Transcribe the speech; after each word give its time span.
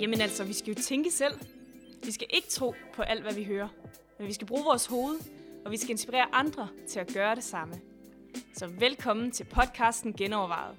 Jamen 0.00 0.20
altså, 0.20 0.44
vi 0.44 0.52
skal 0.52 0.74
jo 0.74 0.82
tænke 0.82 1.10
selv. 1.10 1.34
Vi 2.04 2.12
skal 2.12 2.26
ikke 2.30 2.48
tro 2.48 2.74
på 2.94 3.02
alt, 3.02 3.22
hvad 3.22 3.32
vi 3.34 3.44
hører. 3.44 3.68
Men 4.18 4.28
vi 4.28 4.32
skal 4.32 4.46
bruge 4.46 4.64
vores 4.64 4.86
hoved, 4.86 5.20
og 5.64 5.70
vi 5.70 5.76
skal 5.76 5.90
inspirere 5.90 6.26
andre 6.32 6.68
til 6.88 7.00
at 7.00 7.12
gøre 7.14 7.34
det 7.34 7.44
samme. 7.44 7.74
Så 8.54 8.66
velkommen 8.66 9.30
til 9.30 9.44
podcasten 9.44 10.12
Genovervejet. 10.12 10.76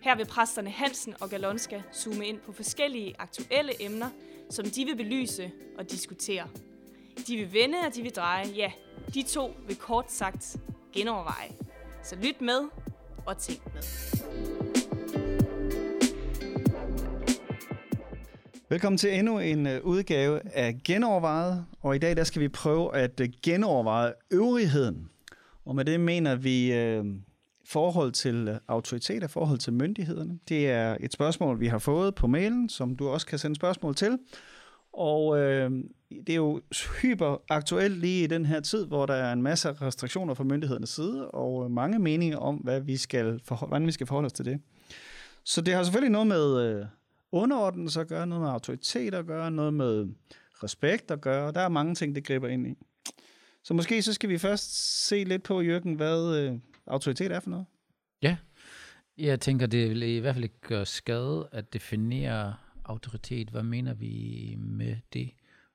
Her 0.00 0.16
vil 0.16 0.26
præsterne 0.26 0.70
Hansen 0.70 1.14
og 1.20 1.30
Galonska 1.30 1.82
zoome 1.94 2.26
ind 2.26 2.40
på 2.40 2.52
forskellige 2.52 3.14
aktuelle 3.18 3.82
emner, 3.84 4.10
som 4.50 4.64
de 4.64 4.84
vil 4.84 4.96
belyse 4.96 5.50
og 5.78 5.90
diskutere. 5.90 6.48
De 7.26 7.36
vil 7.36 7.52
vende, 7.52 7.78
og 7.86 7.94
de 7.94 8.02
vil 8.02 8.14
dreje. 8.14 8.46
Ja, 8.46 8.72
de 9.14 9.22
to 9.22 9.54
vil 9.66 9.76
kort 9.76 10.12
sagt 10.12 10.56
genoverveje. 10.92 11.48
Så 12.02 12.16
lyt 12.16 12.40
med 12.40 12.60
og 13.26 13.38
tænk 13.38 13.60
med. 13.74 13.82
Velkommen 18.68 18.98
til 18.98 19.18
endnu 19.18 19.38
en 19.38 19.66
øh, 19.66 19.84
udgave 19.84 20.40
af 20.56 20.80
Genovervejet, 20.84 21.66
og 21.80 21.96
i 21.96 21.98
dag 21.98 22.16
der 22.16 22.24
skal 22.24 22.42
vi 22.42 22.48
prøve 22.48 22.96
at 22.96 23.20
øh, 23.20 23.28
genoverveje 23.42 24.12
øvrigheden. 24.30 25.08
Og 25.64 25.76
med 25.76 25.84
det 25.84 26.00
mener 26.00 26.34
vi 26.34 26.72
øh, 26.72 27.04
forhold 27.64 28.12
til 28.12 28.48
øh, 28.48 28.56
autoriteter, 28.68 29.26
forhold 29.26 29.58
til 29.58 29.72
myndighederne. 29.72 30.38
Det 30.48 30.70
er 30.70 30.96
et 31.00 31.12
spørgsmål, 31.12 31.60
vi 31.60 31.66
har 31.66 31.78
fået 31.78 32.14
på 32.14 32.26
mailen, 32.26 32.68
som 32.68 32.96
du 32.96 33.08
også 33.08 33.26
kan 33.26 33.38
sende 33.38 33.56
spørgsmål 33.56 33.94
til. 33.94 34.18
Og 34.92 35.38
øh, 35.38 35.70
det 36.10 36.28
er 36.28 36.36
jo 36.36 36.60
hyper 37.02 37.42
aktuelt 37.48 37.98
lige 37.98 38.24
i 38.24 38.26
den 38.26 38.46
her 38.46 38.60
tid, 38.60 38.86
hvor 38.86 39.06
der 39.06 39.14
er 39.14 39.32
en 39.32 39.42
masse 39.42 39.72
restriktioner 39.72 40.34
fra 40.34 40.44
myndighedernes 40.44 40.90
side, 40.90 41.30
og 41.30 41.70
mange 41.70 41.98
meninger 41.98 42.38
om, 42.38 42.56
hvad 42.56 42.80
vi 42.80 42.96
skal 42.96 43.40
forholde, 43.44 43.68
hvordan 43.68 43.86
vi 43.86 43.92
skal 43.92 44.06
forholde 44.06 44.26
os 44.26 44.32
til 44.32 44.44
det. 44.44 44.60
Så 45.44 45.60
det 45.60 45.74
har 45.74 45.82
selvfølgelig 45.82 46.12
noget 46.12 46.26
med 46.26 46.60
øh, 46.60 46.86
underordnelse 47.32 48.00
at 48.00 48.08
gøre, 48.08 48.26
noget 48.26 48.42
med 48.42 48.50
autoritet 48.50 49.14
at 49.14 49.26
gøre, 49.26 49.50
noget 49.50 49.74
med 49.74 50.06
respekt 50.62 51.10
at 51.10 51.20
gøre. 51.20 51.52
Der 51.52 51.60
er 51.60 51.68
mange 51.68 51.94
ting, 51.94 52.14
det 52.14 52.24
griber 52.24 52.48
ind 52.48 52.66
i. 52.66 52.74
Så 53.64 53.74
måske 53.74 54.02
så 54.02 54.12
skal 54.12 54.28
vi 54.28 54.38
først 54.38 55.06
se 55.08 55.24
lidt 55.24 55.42
på, 55.42 55.60
Jørgen, 55.60 55.94
hvad 55.94 56.36
øh, 56.36 56.58
autoritet 56.86 57.32
er 57.32 57.40
for 57.40 57.50
noget. 57.50 57.66
Ja, 58.22 58.36
jeg 59.18 59.40
tænker, 59.40 59.66
det 59.66 59.90
vil 59.90 60.02
i 60.02 60.18
hvert 60.18 60.34
fald 60.34 60.44
ikke 60.44 60.60
gøre 60.60 60.86
skade 60.86 61.48
at 61.52 61.72
definere 61.72 62.54
autoritet. 62.84 63.50
Hvad 63.50 63.62
mener 63.62 63.94
vi 63.94 64.54
med 64.58 64.96
det, 65.12 65.30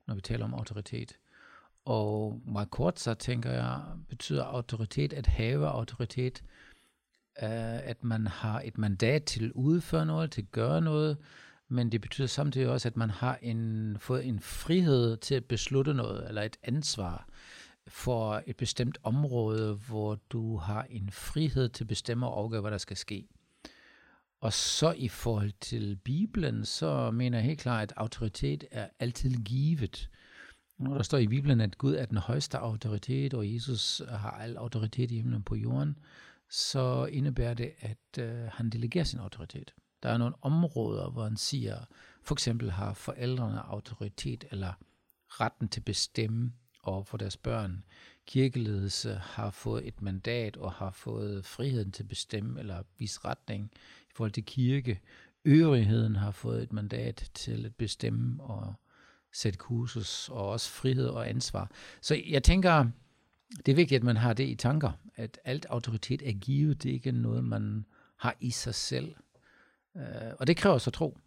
når 0.08 0.16
vi 0.16 0.22
taler 0.22 0.46
om 0.46 0.54
autoritet? 0.54 1.18
Og 1.86 2.42
meget 2.46 2.72
kort 2.72 3.00
så 3.00 3.14
tænker 3.14 3.52
jeg, 3.52 3.82
betyder 4.10 4.44
autoritet 4.44 5.14
at 5.14 5.28
have 5.28 5.68
autoritet, 5.68 6.44
øh, 7.44 7.90
at 7.90 8.04
man 8.04 8.28
har 8.28 8.62
et 8.62 8.78
mandat 8.78 9.24
til 9.24 9.46
at 9.46 9.52
udføre 9.52 10.06
noget, 10.06 10.32
til 10.32 10.42
at 10.42 10.52
gøre 10.52 10.82
noget, 10.82 11.18
men 11.68 11.92
det 11.92 12.02
betyder 12.02 12.28
samtidig 12.28 12.70
også, 12.70 12.88
at 12.88 12.98
man 12.98 13.10
har 13.10 13.40
en, 13.42 13.98
fået 14.00 14.26
en 14.26 14.40
frihed 14.40 15.18
til 15.18 15.36
at 15.36 15.46
beslutte 15.46 15.94
noget, 15.94 16.28
eller 16.28 16.42
et 16.42 16.58
ansvar 16.64 17.28
for 17.88 18.44
et 18.48 18.58
bestemt 18.58 18.98
område, 19.04 19.74
hvor 19.74 20.16
du 20.30 20.58
har 20.58 20.86
en 20.90 21.10
frihed 21.12 21.70
til 21.70 21.84
at 21.84 21.88
bestemme 21.88 22.28
og 22.28 22.40
afgøre, 22.40 22.62
hvad 22.62 22.72
der 22.72 22.78
skal 22.78 22.98
ske. 22.98 23.28
Og 24.40 24.54
så 24.54 24.92
i 24.92 25.08
forhold 25.08 25.52
til 25.62 25.96
Bibelen, 25.96 26.66
så 26.66 27.12
mener 27.12 27.38
jeg 27.38 27.46
helt 27.46 27.60
klart, 27.60 27.82
at 27.82 27.94
autoritet 27.98 28.66
er 28.72 28.88
altid 29.00 29.32
givet. 29.32 30.10
Når 30.78 30.94
der 30.94 31.04
står 31.04 31.18
i 31.18 31.28
Bibelen, 31.28 31.62
at 31.62 31.78
Gud 31.78 31.96
er 31.96 32.06
den 32.06 32.18
højeste 32.18 32.58
autoritet, 32.58 33.34
og 33.34 33.54
Jesus 33.54 34.02
har 34.10 34.32
al 34.32 34.58
autoritet 34.58 35.12
i 35.12 35.16
himlen 35.16 35.44
på 35.44 35.56
jorden, 35.56 35.98
så 36.50 37.06
indebærer 37.06 37.54
det, 37.54 37.72
at 37.80 38.20
øh, 38.20 38.50
han 38.52 38.70
delegerer 38.70 39.04
sin 39.04 39.20
autoritet. 39.20 39.74
Der 40.04 40.10
er 40.10 40.18
nogle 40.18 40.36
områder, 40.42 41.10
hvor 41.10 41.24
han 41.24 41.38
siger, 41.38 41.78
for 42.24 42.36
eksempel 42.36 42.72
har 42.72 42.94
forældrene 42.94 43.60
autoritet 43.60 44.46
eller 44.52 44.74
retten 45.28 45.68
til 45.68 45.80
at 45.80 45.86
bestemme 45.86 46.54
over 46.84 47.04
for 47.04 47.18
deres 47.18 47.38
børn. 47.38 47.84
Kirkeledelse 48.26 49.14
har 49.16 49.50
fået 49.50 49.88
et 49.88 50.02
mandat 50.02 50.58
og 50.58 50.72
har 50.72 50.92
fået 50.92 51.46
friheden 51.46 51.92
til 51.92 52.04
at 52.04 52.10
bestemme 52.10 52.60
eller 52.60 52.84
vise 52.98 53.20
retning 53.26 53.72
forhold 54.18 54.32
til 54.32 54.46
kirke. 54.46 55.02
Øvrigheden 55.46 56.16
har 56.16 56.32
fået 56.32 56.64
et 56.64 56.74
mandat 56.74 57.32
til 57.34 57.66
at 57.66 57.76
bestemme 57.76 58.44
og 58.44 58.74
sætte 59.34 59.58
kursus 59.58 60.30
og 60.30 60.50
også 60.50 60.70
frihed 60.70 61.08
og 61.08 61.30
ansvar. 61.30 61.72
Så 62.02 62.22
jeg 62.28 62.44
tænker, 62.44 62.86
det 63.66 63.72
er 63.72 63.76
vigtigt, 63.76 64.00
at 64.00 64.04
man 64.04 64.18
har 64.18 64.34
det 64.34 64.48
i 64.50 64.56
tanker, 64.56 64.92
at 65.16 65.40
alt 65.44 65.66
autoritet 65.66 66.30
er 66.30 66.34
givet, 66.34 66.84
det 66.84 66.90
er 66.90 66.94
ikke 66.94 67.12
noget, 67.12 67.44
man 67.44 67.86
har 68.16 68.36
i 68.40 68.52
sig 68.52 68.76
selv. 68.76 69.16
Uh, 69.96 70.02
og 70.40 70.48
det 70.48 70.58
kræver 70.58 70.78
så 70.78 70.92
tro, 70.92 71.18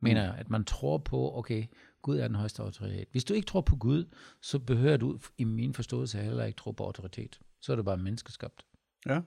mener 0.00 0.22
jeg, 0.22 0.34
at 0.34 0.50
man 0.50 0.64
tror 0.64 0.98
på, 0.98 1.38
okay, 1.38 1.64
Gud 2.02 2.18
er 2.18 2.28
den 2.28 2.36
højeste 2.36 2.62
autoritet. 2.62 3.08
Hvis 3.10 3.24
du 3.24 3.34
ikke 3.34 3.46
tror 3.46 3.60
på 3.60 3.76
Gud, 3.76 4.04
så 4.40 4.58
behøver 4.58 4.96
du 4.96 5.18
i 5.38 5.44
min 5.44 5.74
forståelse 5.74 6.18
heller 6.18 6.44
ikke 6.44 6.56
tro 6.56 6.70
på 6.70 6.84
autoritet. 6.84 7.40
Så 7.60 7.72
er 7.72 7.76
det 7.76 7.84
bare 7.84 7.96
menneskeskabt. 7.96 8.64
Ja. 9.06 9.20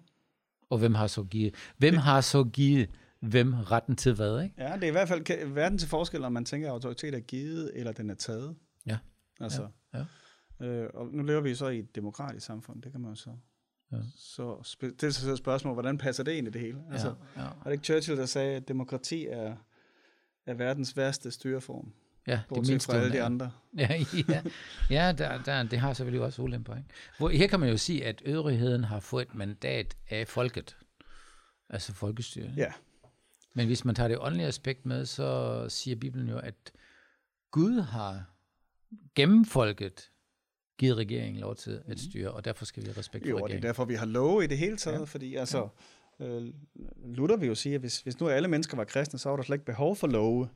Og 0.69 0.77
hvem 0.77 0.95
har 0.95 1.07
så 1.07 1.23
givet, 1.23 1.55
hvem 1.77 1.95
har 1.95 2.21
så 2.21 2.43
givet 2.43 2.89
hvem 3.19 3.53
retten 3.53 3.95
til 3.95 4.13
hvad, 4.13 4.43
ikke? 4.43 4.55
Ja, 4.57 4.75
det 4.75 4.83
er 4.83 4.87
i 4.87 4.91
hvert 4.91 5.07
fald 5.07 5.47
verden 5.47 5.77
til 5.77 5.89
forskel, 5.89 6.23
om 6.23 6.31
man 6.31 6.45
tænker, 6.45 6.67
at 6.67 6.71
autoritet 6.71 7.15
er 7.15 7.19
givet, 7.19 7.71
eller 7.75 7.91
den 7.91 8.09
er 8.09 8.15
taget. 8.15 8.55
Ja. 8.85 8.97
Altså, 9.39 9.67
ja. 9.93 10.05
ja. 10.59 10.65
Øh, 10.65 10.89
og 10.93 11.07
nu 11.07 11.23
lever 11.23 11.41
vi 11.41 11.55
så 11.55 11.67
i 11.67 11.79
et 11.79 11.95
demokratisk 11.95 12.45
samfund, 12.45 12.81
det 12.81 12.91
kan 12.91 13.01
man 13.01 13.09
jo 13.09 13.15
så 13.15 13.29
Ja. 13.91 13.97
Så 14.15 14.77
det 14.81 15.03
er 15.03 15.09
så 15.09 15.31
et 15.31 15.37
spørgsmål, 15.37 15.73
hvordan 15.73 15.97
passer 15.97 16.23
det 16.23 16.31
ind 16.31 16.47
i 16.47 16.51
det 16.51 16.61
hele? 16.61 16.83
Altså, 16.91 17.07
ja, 17.35 17.41
ja. 17.41 17.47
Var 17.47 17.63
det 17.63 17.71
ikke 17.71 17.83
Churchill, 17.83 18.17
der 18.17 18.25
sagde, 18.25 18.55
at 18.55 18.67
demokrati 18.67 19.25
er, 19.25 19.55
er 20.45 20.53
verdens 20.53 20.97
værste 20.97 21.31
styreform? 21.31 21.93
Ja, 22.27 22.41
det 22.55 22.67
mindste 22.67 22.91
fra 22.91 22.97
alle 22.97 23.11
de 23.11 23.23
andre. 23.23 23.51
Ja, 23.77 24.03
ja, 24.29 24.41
ja 24.89 25.13
der, 25.17 25.43
der, 25.43 25.63
det 25.63 25.79
har 25.79 25.93
selvfølgelig 25.93 26.25
også 26.25 26.41
ulemper. 26.41 26.75
Ikke? 26.75 26.89
Hvor, 27.17 27.29
her 27.29 27.47
kan 27.47 27.59
man 27.59 27.69
jo 27.69 27.77
sige, 27.77 28.05
at 28.05 28.21
øvrigheden 28.25 28.83
har 28.83 28.99
fået 28.99 29.27
et 29.27 29.35
mandat 29.35 29.97
af 30.09 30.27
folket. 30.27 30.77
Altså 31.69 31.93
folkestyret. 31.93 32.53
Ja. 32.57 32.71
Men 33.53 33.67
hvis 33.67 33.85
man 33.85 33.95
tager 33.95 34.07
det 34.07 34.17
åndelige 34.19 34.47
aspekt 34.47 34.85
med, 34.85 35.05
så 35.05 35.65
siger 35.69 35.95
Bibelen 35.95 36.29
jo, 36.29 36.37
at 36.37 36.71
Gud 37.51 37.81
har 37.81 38.23
gennem 39.15 39.45
folket 39.45 40.11
givet 40.77 40.97
regeringen 40.97 41.41
lov 41.41 41.55
til 41.55 41.81
at 41.87 41.99
styre, 41.99 42.31
og 42.31 42.45
derfor 42.45 42.65
skal 42.65 42.85
vi 42.85 42.91
respektere 42.91 43.33
regeringen. 43.33 43.41
Jo, 43.41 43.47
det 43.47 43.57
er 43.57 43.67
derfor, 43.67 43.85
vi 43.85 43.93
har 43.93 44.05
lov 44.05 44.43
i 44.43 44.47
det 44.47 44.57
hele 44.57 44.77
taget, 44.77 44.99
ja. 44.99 45.03
fordi 45.03 45.35
altså, 45.35 45.67
ja. 46.19 46.25
øh, 46.25 46.53
Luther 47.05 47.37
vil 47.37 47.47
jo 47.47 47.55
sige, 47.55 47.75
at 47.75 47.81
hvis, 47.81 48.01
hvis 48.01 48.19
nu 48.19 48.29
alle 48.29 48.47
mennesker 48.47 48.77
var 48.77 48.83
kristne, 48.83 49.19
så 49.19 49.29
var 49.29 49.35
der 49.35 49.43
slet 49.43 49.55
ikke 49.55 49.65
behov 49.65 49.95
for 49.95 50.07
love. 50.07 50.49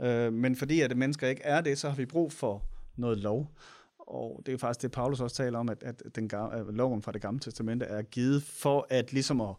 Øh, 0.00 0.32
men 0.32 0.56
fordi 0.56 0.80
at 0.80 0.96
mennesker 0.96 1.28
ikke 1.28 1.42
er 1.42 1.60
det, 1.60 1.78
så 1.78 1.88
har 1.88 1.96
vi 1.96 2.06
brug 2.06 2.32
for 2.32 2.64
noget 2.96 3.18
lov. 3.18 3.54
Og 3.98 4.42
det 4.46 4.54
er 4.54 4.58
faktisk 4.58 4.82
det, 4.82 4.90
Paulus 4.90 5.20
også 5.20 5.36
taler 5.36 5.58
om, 5.58 5.68
at, 5.68 5.82
at 5.82 6.02
den 6.14 6.30
at 6.34 6.74
loven 6.74 7.02
fra 7.02 7.12
det 7.12 7.22
gamle 7.22 7.40
testamente 7.40 7.84
er 7.84 8.02
givet 8.02 8.42
for 8.42 8.86
at 8.90 9.12
ligesom 9.12 9.40
at 9.40 9.54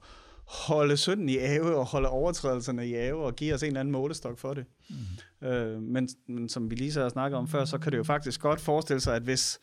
holde 0.50 0.98
synden 0.98 1.30
i 1.30 1.38
ave 1.38 1.76
og 1.76 1.86
holde 1.86 2.10
overtrædelserne 2.10 2.88
i 2.88 2.96
ave 2.96 3.26
og 3.26 3.36
give 3.36 3.54
os 3.54 3.64
en 3.64 3.68
eller 3.68 3.80
anden 3.80 3.92
målestok 3.92 4.40
for 4.40 4.54
det. 4.54 4.66
Mm. 4.90 5.48
Øh, 5.48 5.82
men, 5.82 6.10
men 6.28 6.50
som 6.50 6.70
vi 6.70 6.76
lige 6.76 6.94
så 6.94 7.02
har 7.02 7.10
snakket 7.10 7.38
om 7.38 7.48
før, 7.48 7.66
så 7.66 7.78
kan 7.78 7.92
det 7.92 7.98
jo 7.98 8.04
faktisk 8.04 8.42
godt 8.42 8.62
forestille 8.62 9.02
sig, 9.02 9.16
at 9.16 9.22
hvis 9.22 9.60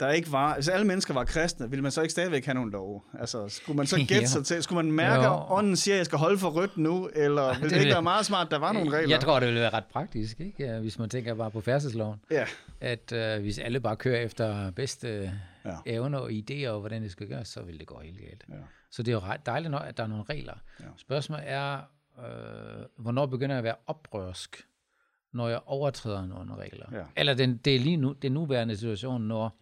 der 0.00 0.10
ikke 0.10 0.32
var, 0.32 0.54
hvis 0.54 0.68
alle 0.68 0.86
mennesker 0.86 1.14
var 1.14 1.24
kristne, 1.24 1.70
ville 1.70 1.82
man 1.82 1.90
så 1.90 2.02
ikke 2.02 2.12
stadigvæk 2.12 2.44
have 2.44 2.54
nogle 2.54 2.72
lov? 2.72 3.04
Altså, 3.18 3.48
skulle 3.48 3.76
man 3.76 3.86
så 3.86 3.96
gætte 4.08 4.28
sig 4.28 4.44
til, 4.44 4.62
skulle 4.62 4.82
man 4.82 4.92
mærke, 4.92 5.26
at 5.26 5.42
ånden 5.48 5.76
siger, 5.76 5.94
at 5.94 5.98
jeg 5.98 6.06
skal 6.06 6.18
holde 6.18 6.38
for 6.38 6.50
rødt 6.50 6.76
nu, 6.76 7.10
eller 7.14 7.48
ville 7.48 7.62
det, 7.62 7.70
det 7.70 7.80
ikke 7.80 7.92
være 7.92 8.02
meget 8.02 8.26
smart, 8.26 8.50
der 8.50 8.58
var 8.58 8.72
nogle 8.72 8.90
regler? 8.90 9.14
Jeg 9.14 9.20
tror, 9.20 9.40
det 9.40 9.46
ville 9.46 9.60
være 9.60 9.72
ret 9.72 9.84
praktisk, 9.84 10.40
ikke? 10.40 10.78
Hvis 10.80 10.98
man 10.98 11.08
tænker 11.08 11.34
bare 11.34 11.50
på 11.50 11.60
færdselsloven. 11.60 12.20
Ja. 12.30 12.44
At 12.80 13.12
uh, 13.12 13.42
hvis 13.42 13.58
alle 13.58 13.80
bare 13.80 13.96
kører 13.96 14.20
efter 14.20 14.70
bedste 14.70 15.32
ja. 15.64 15.76
evner 15.86 16.18
og 16.18 16.30
idéer, 16.30 16.68
og 16.68 16.80
hvordan 16.80 17.02
det 17.02 17.10
skal 17.10 17.28
gøres, 17.28 17.48
så 17.48 17.62
vil 17.62 17.78
det 17.78 17.86
gå 17.86 18.00
helt 18.00 18.18
galt. 18.18 18.44
Ja. 18.48 18.54
Så 18.90 19.02
det 19.02 19.08
er 19.08 19.14
jo 19.14 19.20
ret 19.20 19.46
dejligt 19.46 19.70
nok, 19.70 19.82
at 19.86 19.96
der 19.96 20.02
er 20.02 20.06
nogle 20.06 20.24
regler. 20.30 20.54
Ja. 20.80 20.84
Spørgsmålet 20.96 21.44
er, 21.48 21.74
øh, 22.18 22.84
hvornår 22.98 23.26
begynder 23.26 23.54
jeg 23.54 23.58
at 23.58 23.64
være 23.64 23.76
oprørsk, 23.86 24.66
når 25.32 25.48
jeg 25.48 25.60
overtræder 25.66 26.26
nogle 26.26 26.56
regler? 26.56 26.86
Ja. 26.92 27.02
Eller 27.16 27.34
den, 27.34 27.56
det 27.56 27.76
er 27.76 27.80
lige 27.80 27.96
nu, 27.96 28.12
det 28.12 28.32
nuværende 28.32 28.76
situation, 28.76 29.22
når 29.22 29.60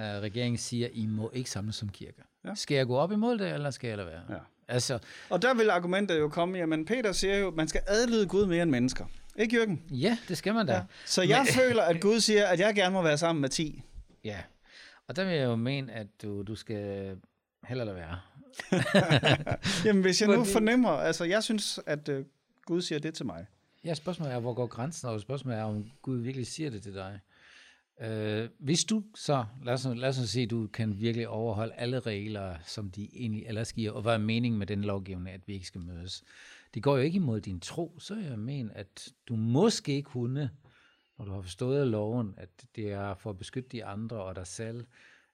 uh, 0.00 0.22
regeringen 0.22 0.58
siger, 0.58 0.88
I 0.92 1.06
må 1.06 1.30
ikke 1.34 1.50
samles 1.50 1.76
som 1.76 1.88
kirke. 1.88 2.22
Ja. 2.44 2.54
Skal 2.54 2.74
jeg 2.74 2.86
gå 2.86 2.96
op 2.96 3.12
imod 3.12 3.38
det, 3.38 3.52
eller 3.52 3.70
skal 3.70 3.88
jeg 3.88 3.96
lade 3.96 4.08
være? 4.08 4.22
Ja. 4.30 4.38
Altså, 4.68 4.98
Og 5.30 5.42
der 5.42 5.54
vil 5.54 5.70
argumentet 5.70 6.18
jo 6.18 6.28
komme, 6.28 6.58
jamen 6.58 6.84
Peter 6.84 7.12
siger 7.12 7.38
jo, 7.38 7.48
at 7.48 7.54
man 7.54 7.68
skal 7.68 7.80
adlyde 7.86 8.26
Gud 8.26 8.46
mere 8.46 8.62
end 8.62 8.70
mennesker. 8.70 9.04
Ikke 9.36 9.56
Jørgen? 9.56 9.82
ja, 9.90 10.18
det 10.28 10.38
skal 10.38 10.54
man 10.54 10.66
da. 10.66 10.74
Ja. 10.74 10.82
Så 11.06 11.22
jeg 11.22 11.46
føler, 11.60 11.82
at 11.82 12.00
Gud 12.00 12.20
siger, 12.20 12.46
at 12.46 12.60
jeg 12.60 12.74
gerne 12.74 12.92
må 12.92 13.02
være 13.02 13.18
sammen 13.18 13.40
med 13.40 13.48
10. 13.48 13.82
Ja, 14.24 14.38
og 15.08 15.16
der 15.16 15.24
vil 15.24 15.34
jeg 15.34 15.44
jo 15.44 15.56
mene, 15.56 15.92
at 15.92 16.06
du, 16.22 16.42
du 16.42 16.54
skal 16.54 17.16
heller 17.64 17.84
lade 17.84 17.96
være. 17.96 18.18
Jamen 19.84 20.02
hvis 20.02 20.20
jeg 20.20 20.28
nu 20.28 20.44
fornemmer, 20.44 20.90
altså 20.90 21.24
jeg 21.24 21.42
synes, 21.42 21.80
at 21.86 22.08
uh, 22.08 22.24
Gud 22.64 22.82
siger 22.82 22.98
det 22.98 23.14
til 23.14 23.26
mig. 23.26 23.46
Ja, 23.84 23.94
spørgsmålet 23.94 24.34
er, 24.34 24.38
hvor 24.38 24.54
går 24.54 24.66
grænsen, 24.66 25.08
og 25.08 25.20
spørgsmålet 25.20 25.58
er, 25.58 25.64
om 25.64 25.84
Gud 26.02 26.16
virkelig 26.18 26.46
siger 26.46 26.70
det 26.70 26.82
til 26.82 26.94
dig. 26.94 27.20
Øh, 28.00 28.48
hvis 28.58 28.84
du 28.84 29.04
så, 29.14 29.44
lad 29.64 29.74
os, 29.74 29.84
lad 29.84 30.08
os 30.08 30.16
sige, 30.16 30.46
du 30.46 30.66
kan 30.66 31.00
virkelig 31.00 31.28
overholde 31.28 31.74
alle 31.74 32.00
regler, 32.00 32.56
som 32.66 32.90
de 32.90 33.08
egentlig 33.14 33.46
ellers 33.46 33.72
giver, 33.72 33.92
og 33.92 34.02
hvad 34.02 34.14
er 34.14 34.18
meningen 34.18 34.58
med 34.58 34.66
den 34.66 34.84
lovgivning, 34.84 35.34
at 35.34 35.48
vi 35.48 35.52
ikke 35.52 35.66
skal 35.66 35.80
mødes? 35.80 36.24
Det 36.74 36.82
går 36.82 36.96
jo 36.96 37.02
ikke 37.02 37.16
imod 37.16 37.40
din 37.40 37.60
tro, 37.60 37.98
så 37.98 38.16
jeg 38.16 38.38
mener, 38.38 38.72
at 38.74 39.12
du 39.28 39.36
måske 39.36 40.02
kunne, 40.02 40.50
når 41.18 41.24
du 41.24 41.32
har 41.32 41.42
forstået 41.42 41.86
loven, 41.86 42.34
at 42.36 42.66
det 42.76 42.92
er 42.92 43.14
for 43.14 43.30
at 43.30 43.38
beskytte 43.38 43.68
de 43.68 43.84
andre 43.84 44.22
og 44.22 44.36
dig 44.36 44.46
selv, 44.46 44.86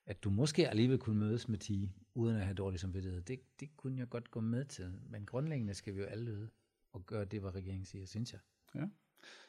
at 0.06 0.24
du 0.24 0.30
måske 0.30 0.68
alligevel 0.68 0.98
kunne 0.98 1.18
mødes 1.18 1.48
med 1.48 1.58
ti, 1.58 1.90
uden 2.14 2.36
at 2.36 2.44
have 2.44 2.54
dårlig 2.54 2.80
samvittighed. 2.80 3.20
Det, 3.20 3.40
det 3.60 3.76
kunne 3.76 3.98
jeg 3.98 4.08
godt 4.08 4.30
gå 4.30 4.40
med 4.40 4.64
til, 4.64 4.92
men 5.10 5.26
grundlæggende 5.26 5.74
skal 5.74 5.94
vi 5.94 6.00
jo 6.00 6.06
alle 6.06 6.24
lyde 6.24 6.48
og 6.92 7.06
gøre 7.06 7.24
det, 7.24 7.40
hvad 7.40 7.54
regeringen 7.54 7.84
siger, 7.84 8.06
synes 8.06 8.32
jeg. 8.32 8.40
Ja. 8.74 8.86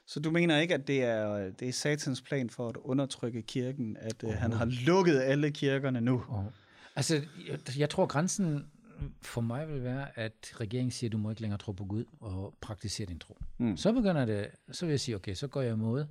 Så 0.08 0.20
du 0.20 0.32
mener 0.32 0.60
ikke, 0.60 0.74
at 0.74 0.88
det 0.88 1.04
er, 1.04 1.52
det 1.52 1.68
er 1.68 1.72
satans 1.72 2.22
plan 2.22 2.50
for 2.50 2.70
at 2.70 2.78
undertrykke 2.78 3.42
kirken, 3.42 3.98
at 4.00 4.24
oh. 4.24 4.34
han 4.34 4.52
har 4.54 4.66
lukket 4.66 5.20
alle 5.20 5.52
kirkerne 5.52 6.02
nu? 6.02 6.24
Oh. 6.30 6.44
Altså, 6.96 7.22
jeg, 7.48 7.80
jeg 7.80 7.90
tror, 7.90 8.06
grænsen 8.06 8.66
for 9.22 9.42
mig 9.42 9.70
vil 9.70 9.84
være, 9.84 10.20
at 10.20 10.54
regeringen 10.56 10.92
siger, 10.92 11.08
at 11.08 11.12
du 11.12 11.18
må 11.18 11.30
ikke 11.30 11.42
længere 11.42 11.58
tro 11.58 11.72
på 11.72 11.86
Gud 11.86 12.06
og 12.20 12.58
praktisere 12.62 13.08
din 13.08 13.20
tro. 13.20 13.38
Mm. 13.58 13.78
Så 13.78 13.94
begynder 13.94 14.26
det, 14.26 14.48
så 14.72 14.86
vil 14.86 14.94
jeg 14.94 15.00
sige, 15.00 15.16
okay, 15.16 15.34
så 15.34 15.48
går 15.48 15.62
jeg 15.62 15.74
imod, 15.74 16.06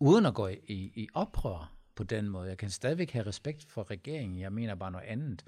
uden 0.00 0.26
at 0.26 0.34
gå 0.34 0.48
i, 0.48 0.92
i 0.94 1.08
oprør 1.14 1.72
på 1.94 2.04
den 2.04 2.28
måde. 2.28 2.48
Jeg 2.48 2.58
kan 2.58 2.70
stadigvæk 2.70 3.10
have 3.10 3.26
respekt 3.26 3.64
for 3.68 3.90
regeringen, 3.90 4.40
jeg 4.40 4.52
mener 4.52 4.74
bare 4.74 4.90
noget 4.90 5.06
andet. 5.06 5.44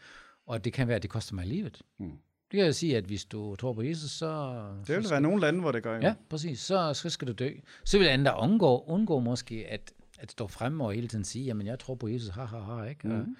Og 0.46 0.64
det 0.64 0.73
kan 0.73 0.88
være, 0.88 0.96
at 0.96 1.02
det 1.02 1.11
koster 1.11 1.35
mig 1.35 1.46
livet. 1.46 1.82
Mm. 1.99 2.19
Det 2.55 2.59
kan 2.59 2.67
jeg 2.67 2.75
sige, 2.75 2.97
at 2.97 3.05
hvis 3.05 3.25
du 3.25 3.56
tror 3.56 3.73
på 3.73 3.83
Jesus, 3.83 4.11
så... 4.11 4.62
Det 4.87 4.97
vil 4.97 5.05
så 5.05 5.11
være 5.11 5.21
nogle 5.21 5.41
lande, 5.41 5.61
hvor 5.61 5.73
det 5.73 5.83
gør. 5.83 6.01
Ja, 6.01 6.15
præcis. 6.29 6.61
Så, 6.61 6.95
så 6.95 7.11
skal 7.11 7.29
du 7.29 7.33
dø. 7.33 7.51
Så 7.85 7.99
vil 7.99 8.06
andre 8.06 8.35
undgå, 8.39 8.85
undgå 8.87 9.19
måske 9.21 9.67
at, 9.69 9.93
at 10.19 10.33
stå 10.33 10.47
frem 10.47 10.81
og 10.81 10.93
hele 10.93 11.09
tiden 11.09 11.25
sige, 11.25 11.45
jamen 11.45 11.67
jeg 11.67 11.79
tror 11.79 11.95
på 11.95 12.09
Jesus, 12.09 12.29
ha, 12.29 12.45
ha, 12.45 12.59
ha, 12.59 12.83
ikke? 12.83 13.09
Mm. 13.09 13.37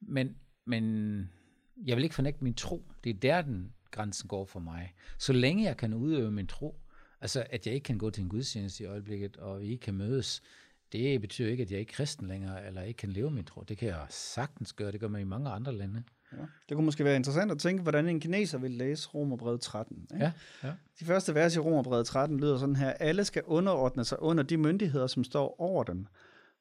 Men, 0.00 0.36
men 0.66 1.30
jeg 1.86 1.96
vil 1.96 2.04
ikke 2.04 2.14
fornægte 2.14 2.44
min 2.44 2.54
tro. 2.54 2.82
Det 3.04 3.10
er 3.10 3.14
der, 3.14 3.42
den 3.42 3.72
grænsen 3.90 4.28
går 4.28 4.44
for 4.44 4.60
mig. 4.60 4.94
Så 5.18 5.32
længe 5.32 5.64
jeg 5.64 5.76
kan 5.76 5.94
udøve 5.94 6.30
min 6.30 6.46
tro, 6.46 6.80
altså 7.20 7.46
at 7.50 7.66
jeg 7.66 7.74
ikke 7.74 7.84
kan 7.84 7.98
gå 7.98 8.10
til 8.10 8.22
en 8.22 8.28
gudstjeneste 8.28 8.84
i 8.84 8.86
øjeblikket, 8.86 9.36
og 9.36 9.60
vi 9.60 9.66
ikke 9.66 9.82
kan 9.82 9.94
mødes, 9.94 10.42
det 10.92 11.20
betyder 11.20 11.48
ikke, 11.48 11.62
at 11.62 11.70
jeg 11.70 11.80
ikke 11.80 11.90
er 11.90 11.96
kristen 11.96 12.28
længere, 12.28 12.66
eller 12.66 12.82
ikke 12.82 12.98
kan 12.98 13.08
leve 13.08 13.30
min 13.30 13.44
tro. 13.44 13.62
Det 13.68 13.78
kan 13.78 13.88
jeg 13.88 14.06
sagtens 14.08 14.72
gøre. 14.72 14.92
Det 14.92 15.00
gør 15.00 15.08
man 15.08 15.20
i 15.20 15.24
mange 15.24 15.50
andre 15.50 15.72
lande. 15.72 16.02
Ja. 16.32 16.42
Det 16.68 16.74
kunne 16.74 16.84
måske 16.84 17.04
være 17.04 17.16
interessant 17.16 17.50
at 17.50 17.58
tænke, 17.58 17.82
hvordan 17.82 18.08
en 18.08 18.20
kineser 18.20 18.58
vil 18.58 18.70
læse 18.70 19.08
Romerbrevet 19.08 19.60
13. 19.60 19.96
Ikke? 20.14 20.24
Ja, 20.24 20.32
ja. 20.62 20.72
De 21.00 21.04
første 21.04 21.34
vers 21.34 21.56
i 21.56 21.58
Romerbrevet 21.58 22.06
13 22.06 22.40
lyder 22.40 22.58
sådan 22.58 22.76
her. 22.76 22.90
Alle 22.90 23.24
skal 23.24 23.42
underordne 23.46 24.04
sig 24.04 24.22
under 24.22 24.42
de 24.42 24.56
myndigheder, 24.56 25.06
som 25.06 25.24
står 25.24 25.60
over 25.60 25.84
dem. 25.84 26.06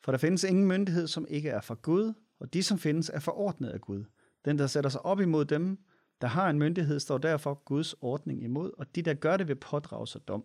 For 0.03 0.12
der 0.12 0.19
findes 0.19 0.44
ingen 0.44 0.65
myndighed, 0.65 1.07
som 1.07 1.25
ikke 1.29 1.50
er 1.50 1.62
fra 1.62 1.75
Gud, 1.81 2.13
og 2.39 2.53
de, 2.53 2.63
som 2.63 2.79
findes, 2.79 3.12
er 3.13 3.19
forordnet 3.19 3.69
af 3.69 3.81
Gud. 3.81 4.03
Den, 4.45 4.59
der 4.59 4.68
sætter 4.68 4.89
sig 4.89 5.06
op 5.06 5.19
imod 5.19 5.45
dem, 5.45 5.77
der 6.21 6.27
har 6.27 6.50
en 6.50 6.59
myndighed, 6.59 7.00
står 7.00 7.17
derfor 7.17 7.62
Guds 7.65 7.94
ordning 7.94 8.44
imod, 8.44 8.71
og 8.77 8.95
de, 8.95 9.01
der 9.01 9.13
gør 9.13 9.38
det, 9.38 9.47
vil 9.47 9.56
pådrage 9.56 10.07
sig 10.07 10.21
dom. 10.27 10.44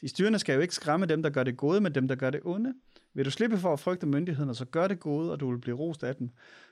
De 0.00 0.08
styrende 0.08 0.38
skal 0.38 0.54
jo 0.54 0.60
ikke 0.60 0.74
skræmme 0.74 1.06
dem, 1.06 1.22
der 1.22 1.30
gør 1.30 1.44
det 1.44 1.56
gode, 1.56 1.80
men 1.80 1.94
dem, 1.94 2.08
der 2.08 2.14
gør 2.14 2.30
det 2.30 2.40
onde. 2.44 2.74
Vil 3.14 3.24
du 3.24 3.30
slippe 3.30 3.58
for 3.58 3.72
at 3.72 3.80
frygte 3.80 4.06
myndighederne, 4.06 4.54
så 4.54 4.64
gør 4.64 4.88
det 4.88 5.00
gode, 5.00 5.32
og 5.32 5.40
du 5.40 5.50
vil 5.50 5.58
blive 5.58 5.76
rost 5.76 6.04
af 6.04 6.16
dem. 6.16 6.30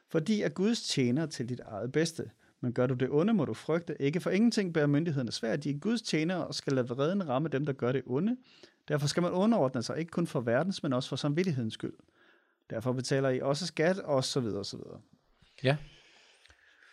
Fordi 0.09 0.43
er 0.43 0.49
Guds 0.49 0.83
tjener 0.83 1.27
til 1.27 1.49
dit 1.49 1.61
eget 1.61 1.93
bedste. 1.93 2.31
Men 2.61 2.73
gør 2.73 2.87
du 2.87 2.95
det 2.95 3.09
onde, 3.11 3.35
må 3.35 3.45
du 3.45 3.55
frygte. 3.55 4.03
Ikke 4.03 4.21
for 4.21 4.31
ingenting 4.31 4.75
bærer 4.75 4.87
myndighederne 4.87 5.33
svært. 5.33 5.65
De 5.65 5.71
er 5.71 5.79
Guds 5.79 6.03
tjenere 6.03 6.47
og 6.47 6.55
skal 6.55 6.73
lade 6.73 6.89
vreden 6.89 7.29
ramme 7.29 7.49
dem, 7.49 7.67
der 7.67 7.73
gør 7.73 7.93
det 7.93 8.03
onde. 8.07 8.37
Derfor 8.89 9.07
skal 9.07 9.23
man 9.23 9.33
underordne 9.33 9.83
sig, 9.83 9.99
ikke 9.99 10.11
kun 10.11 10.27
for 10.27 10.41
verdens, 10.41 10.83
men 10.83 10.93
også 10.93 11.09
for 11.09 11.17
samvittighedens 11.17 11.75
skyld. 11.75 11.95
Derfor 12.71 12.93
betaler 12.93 13.29
I 13.29 13.41
også 13.41 13.67
skat, 13.67 13.99
og 13.99 14.25
så 14.25 14.41
videre, 14.41 14.59
og 14.59 14.67
så 14.67 14.77
videre. 14.77 15.01
Ja. 15.63 15.77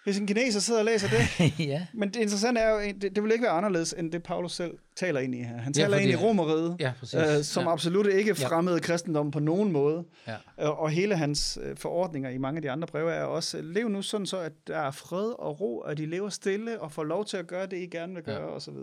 Hvis 0.03 0.17
en 0.17 0.27
kineser 0.27 0.59
sidder 0.59 0.79
og 0.79 0.85
læser 0.85 1.07
det. 1.07 1.59
ja. 1.71 1.87
Men 1.93 2.09
det 2.09 2.15
interessante 2.15 2.61
er 2.61 2.69
jo, 2.69 2.93
det, 3.01 3.15
det 3.15 3.23
vil 3.23 3.31
ikke 3.31 3.43
være 3.43 3.51
anderledes, 3.51 3.93
end 3.97 4.11
det 4.11 4.23
Paulus 4.23 4.51
selv 4.51 4.77
taler 4.95 5.19
ind 5.19 5.35
i 5.35 5.43
her. 5.43 5.57
Han 5.57 5.73
taler 5.73 5.97
ja, 5.97 6.03
ind 6.03 6.11
i 6.11 6.15
romeriet, 6.15 6.75
ja, 6.79 6.93
øh, 7.37 7.43
som 7.43 7.63
ja. 7.63 7.71
absolut 7.71 8.07
ikke 8.07 8.35
fremmede 8.35 8.75
ja. 8.75 8.81
kristendom 8.81 9.31
på 9.31 9.39
nogen 9.39 9.71
måde. 9.71 10.05
Ja. 10.27 10.35
Øh, 10.61 10.81
og 10.81 10.89
hele 10.89 11.15
hans 11.15 11.59
øh, 11.61 11.77
forordninger 11.77 12.29
i 12.29 12.37
mange 12.37 12.57
af 12.57 12.61
de 12.61 12.71
andre 12.71 12.87
breve 12.87 13.11
er 13.11 13.23
også, 13.23 13.61
lev 13.61 13.89
nu 13.89 14.01
sådan 14.01 14.25
så, 14.25 14.37
at 14.37 14.53
der 14.67 14.77
er 14.77 14.91
fred 14.91 15.39
og 15.39 15.61
ro, 15.61 15.79
at 15.79 15.97
de 15.97 16.05
lever 16.05 16.29
stille 16.29 16.81
og 16.81 16.91
får 16.91 17.03
lov 17.03 17.25
til 17.25 17.37
at 17.37 17.47
gøre 17.47 17.65
det, 17.65 17.77
I 17.77 17.85
gerne 17.85 18.13
vil 18.13 18.23
gøre, 18.23 18.41
ja. 18.41 18.55
osv. 18.55 18.73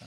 Ja. 0.00 0.06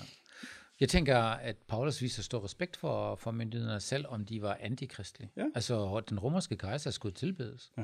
Jeg 0.79 0.89
tænker, 0.89 1.17
at 1.17 1.55
Paulus 1.67 2.01
viser 2.01 2.23
stor 2.23 2.43
respekt 2.43 2.77
for, 2.77 3.15
for 3.15 3.31
myndighederne 3.31 3.79
selv, 3.79 4.05
om 4.09 4.25
de 4.25 4.41
var 4.41 4.57
antikristlige. 4.61 5.31
Ja. 5.37 5.45
Altså, 5.55 6.01
den 6.09 6.19
romerske 6.19 6.57
kejser 6.57 6.91
skulle 6.91 7.15
tilbedes. 7.15 7.71
Ja. 7.77 7.83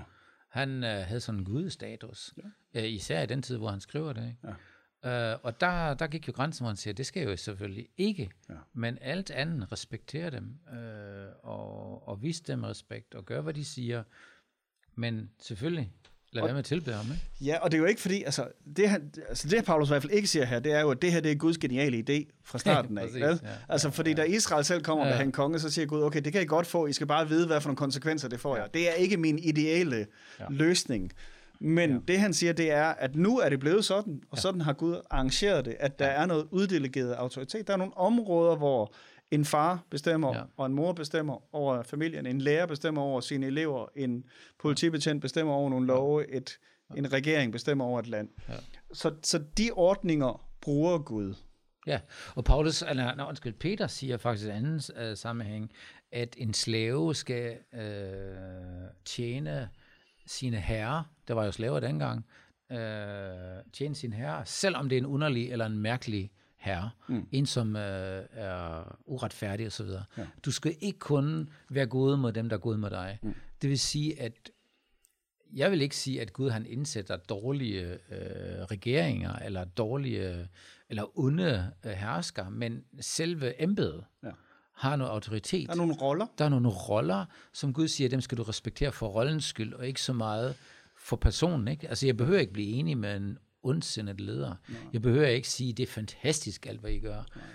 Han 0.53 0.83
øh, 0.83 1.05
havde 1.05 1.21
sådan 1.21 1.39
en 1.39 1.45
gudestatus, 1.45 2.33
ja. 2.37 2.81
øh, 2.81 2.89
især 2.89 3.21
i 3.21 3.25
den 3.25 3.41
tid, 3.41 3.57
hvor 3.57 3.69
han 3.69 3.81
skriver 3.81 4.13
det. 4.13 4.27
Ikke? 4.27 4.55
Ja. 5.03 5.33
Øh, 5.33 5.39
og 5.43 5.61
der, 5.61 5.93
der 5.93 6.07
gik 6.07 6.27
jo 6.27 6.33
grænsen, 6.33 6.63
hvor 6.63 6.69
han 6.69 6.77
siger, 6.77 6.93
det 6.93 7.05
skal 7.05 7.23
jo 7.23 7.37
selvfølgelig 7.37 7.89
ikke, 7.97 8.31
ja. 8.49 8.55
men 8.73 8.97
alt 9.01 9.31
andet 9.31 9.71
respektere 9.71 10.29
dem, 10.29 10.59
øh, 10.73 11.27
og, 11.43 12.07
og 12.07 12.21
vise 12.21 12.43
dem 12.43 12.63
respekt, 12.63 13.15
og 13.15 13.25
gøre, 13.25 13.41
hvad 13.41 13.53
de 13.53 13.65
siger. 13.65 14.03
Men 14.95 15.29
selvfølgelig, 15.39 15.91
Lad 16.33 16.43
være 16.43 16.53
med 16.53 16.59
at 16.59 16.65
tilbede 16.65 16.95
ham, 16.95 17.05
ikke? 17.05 17.21
Ja, 17.41 17.57
og 17.59 17.71
det 17.71 17.77
er 17.77 17.81
jo 17.81 17.85
ikke 17.85 18.01
fordi, 18.01 18.23
altså 18.23 18.47
det, 18.77 18.89
her, 18.89 18.99
altså 19.29 19.47
det 19.47 19.65
Paulus 19.65 19.87
i 19.87 19.91
hvert 19.91 20.01
fald 20.01 20.13
ikke 20.13 20.27
siger 20.27 20.45
her, 20.45 20.59
det 20.59 20.71
er 20.71 20.81
jo, 20.81 20.91
at 20.91 21.01
det 21.01 21.11
her 21.11 21.19
det 21.19 21.31
er 21.31 21.35
Guds 21.35 21.57
geniale 21.57 21.97
idé 22.09 22.41
fra 22.43 22.59
starten 22.65 22.97
af. 22.97 23.05
ja, 23.19 23.37
altså 23.69 23.89
fordi 23.89 24.09
ja. 24.09 24.15
da 24.15 24.23
Israel 24.23 24.65
selv 24.65 24.81
kommer 24.81 25.07
ja. 25.07 25.17
med 25.17 25.25
en 25.25 25.31
konge, 25.31 25.59
så 25.59 25.69
siger 25.69 25.85
Gud, 25.85 26.03
okay, 26.03 26.21
det 26.21 26.33
kan 26.33 26.41
I 26.41 26.45
godt 26.45 26.67
få, 26.67 26.87
I 26.87 26.93
skal 26.93 27.07
bare 27.07 27.29
vide, 27.29 27.47
hvad 27.47 27.61
for 27.61 27.69
nogle 27.69 27.77
konsekvenser 27.77 28.29
det 28.29 28.39
får 28.39 28.55
ja. 28.55 28.61
jer. 28.61 28.67
Det 28.67 28.89
er 28.89 28.93
ikke 28.93 29.17
min 29.17 29.39
ideale 29.39 30.07
ja. 30.39 30.45
løsning. 30.49 31.11
Men 31.59 31.91
ja. 31.91 31.97
det 32.07 32.19
han 32.19 32.33
siger, 32.33 32.53
det 32.53 32.71
er, 32.71 32.85
at 32.85 33.15
nu 33.15 33.39
er 33.39 33.49
det 33.49 33.59
blevet 33.59 33.85
sådan, 33.85 34.21
og 34.31 34.37
ja. 34.37 34.41
sådan 34.41 34.61
har 34.61 34.73
Gud 34.73 34.95
arrangeret 35.09 35.65
det, 35.65 35.75
at 35.79 35.99
der 35.99 36.05
ja. 36.05 36.21
er 36.21 36.25
noget 36.25 36.47
uddelegeret 36.51 37.13
autoritet. 37.13 37.67
Der 37.67 37.73
er 37.73 37.77
nogle 37.77 37.97
områder, 37.97 38.55
hvor 38.55 38.93
en 39.33 39.45
far 39.45 39.83
bestemmer, 39.89 40.35
ja. 40.35 40.43
og 40.57 40.65
en 40.65 40.73
mor 40.73 40.93
bestemmer 40.93 41.55
over 41.55 41.83
familien, 41.83 42.25
en 42.25 42.41
lærer 42.41 42.65
bestemmer 42.65 43.01
over 43.01 43.21
sine 43.21 43.45
elever, 43.45 43.87
en 43.95 44.23
politibetjent 44.59 45.21
bestemmer 45.21 45.53
over 45.53 45.69
nogle 45.69 45.87
love, 45.87 46.31
et, 46.31 46.59
en 46.95 47.13
regering 47.13 47.51
bestemmer 47.51 47.85
over 47.85 47.99
et 47.99 48.07
land. 48.07 48.29
Ja. 48.49 48.53
Så, 48.93 49.13
så 49.23 49.43
de 49.57 49.71
ordninger 49.71 50.45
bruger 50.61 50.97
Gud. 50.97 51.35
Ja, 51.87 51.99
og 52.35 52.43
Paulus, 52.43 52.81
eller 52.81 53.15
no, 53.15 53.27
undskyld, 53.27 53.53
Peter 53.53 53.87
siger 53.87 54.17
faktisk 54.17 54.47
i 54.47 54.49
en 54.49 54.55
anden 54.55 54.81
uh, 55.09 55.17
sammenhæng, 55.17 55.71
at 56.11 56.35
en 56.37 56.53
slave 56.53 57.15
skal 57.15 57.57
uh, 57.73 57.79
tjene 59.05 59.69
sine 60.25 60.57
herrer, 60.57 61.03
der 61.27 61.33
var 61.33 61.45
jo 61.45 61.51
slaver 61.51 61.79
dengang, 61.79 62.25
uh, 62.69 62.77
tjene 63.73 63.95
sine 63.95 64.15
herrer, 64.15 64.43
selvom 64.43 64.89
det 64.89 64.95
er 64.95 65.01
en 65.01 65.05
underlig 65.05 65.51
eller 65.51 65.65
en 65.65 65.77
mærkelig 65.77 66.31
herre, 66.63 66.89
mm. 67.07 67.27
en 67.31 67.45
som 67.45 67.75
øh, 67.75 68.23
er 68.31 68.95
uretfærdig 69.05 69.67
osv. 69.67 69.87
Ja. 70.17 70.25
Du 70.45 70.51
skal 70.51 70.75
ikke 70.81 70.99
kun 70.99 71.49
være 71.69 71.85
god 71.85 72.17
mod 72.17 72.31
dem, 72.31 72.49
der 72.49 72.55
er 72.55 72.59
gode 72.59 72.77
mod 72.77 72.89
dig. 72.89 73.19
Mm. 73.21 73.33
Det 73.61 73.69
vil 73.69 73.79
sige, 73.79 74.21
at 74.21 74.51
jeg 75.53 75.71
vil 75.71 75.81
ikke 75.81 75.95
sige, 75.95 76.21
at 76.21 76.33
Gud 76.33 76.49
han 76.49 76.65
indsætter 76.65 77.17
dårlige 77.17 77.83
øh, 77.91 78.63
regeringer, 78.71 79.35
eller 79.35 79.63
dårlige, 79.63 80.49
eller 80.89 81.19
onde 81.19 81.71
øh, 81.85 81.91
hersker, 81.91 82.49
men 82.49 82.83
selve 83.01 83.63
embedet 83.63 84.03
ja. 84.23 84.29
har 84.73 84.95
noget 84.95 85.11
autoritet. 85.11 85.67
Der 85.67 85.73
er 85.73 85.77
nogle 85.77 85.93
roller. 86.01 86.27
Der 86.37 86.45
er 86.45 86.49
nogle 86.49 86.69
roller, 86.69 87.25
som 87.53 87.73
Gud 87.73 87.87
siger, 87.87 88.09
dem 88.09 88.21
skal 88.21 88.37
du 88.37 88.43
respektere 88.43 88.91
for 88.91 89.07
rollens 89.07 89.45
skyld, 89.45 89.73
og 89.73 89.87
ikke 89.87 90.01
så 90.01 90.13
meget 90.13 90.55
for 90.97 91.15
personen. 91.15 91.67
Ikke? 91.67 91.89
Altså, 91.89 92.05
jeg 92.05 92.17
behøver 92.17 92.39
ikke 92.39 92.53
blive 92.53 92.67
enig 92.67 92.97
med 92.97 93.17
en 93.17 93.37
ondsindet 93.63 94.21
leder. 94.21 94.55
Nej. 94.69 94.79
Jeg 94.93 95.01
behøver 95.01 95.27
ikke 95.27 95.49
sige, 95.49 95.69
at 95.69 95.77
det 95.77 95.83
er 95.83 95.91
fantastisk 95.91 96.65
alt, 96.65 96.79
hvad 96.79 96.91
I 96.91 96.99
gør. 96.99 97.23
Nej. 97.35 97.45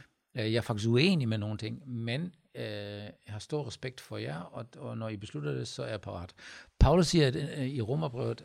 Øh, 0.45 0.53
jeg 0.53 0.59
er 0.59 0.63
faktisk 0.63 0.89
uenig 0.89 1.29
med 1.29 1.39
nogle 1.39 1.59
ting, 1.59 1.91
men 1.91 2.35
øh, 2.55 2.63
jeg 2.65 3.13
har 3.27 3.39
stor 3.39 3.67
respekt 3.67 4.01
for 4.01 4.17
jer, 4.17 4.41
og, 4.41 4.67
og 4.77 4.99
når 4.99 5.09
I 5.09 5.17
beslutter 5.17 5.53
det, 5.53 5.69
så 5.69 5.83
er 5.83 5.89
jeg 5.89 6.01
parat. 6.01 6.35
Paulus 6.81 7.07
siger 7.07 7.27
at, 7.27 7.37
øh, 7.37 7.67
i 7.67 7.81
Romerbrevet, 7.81 8.45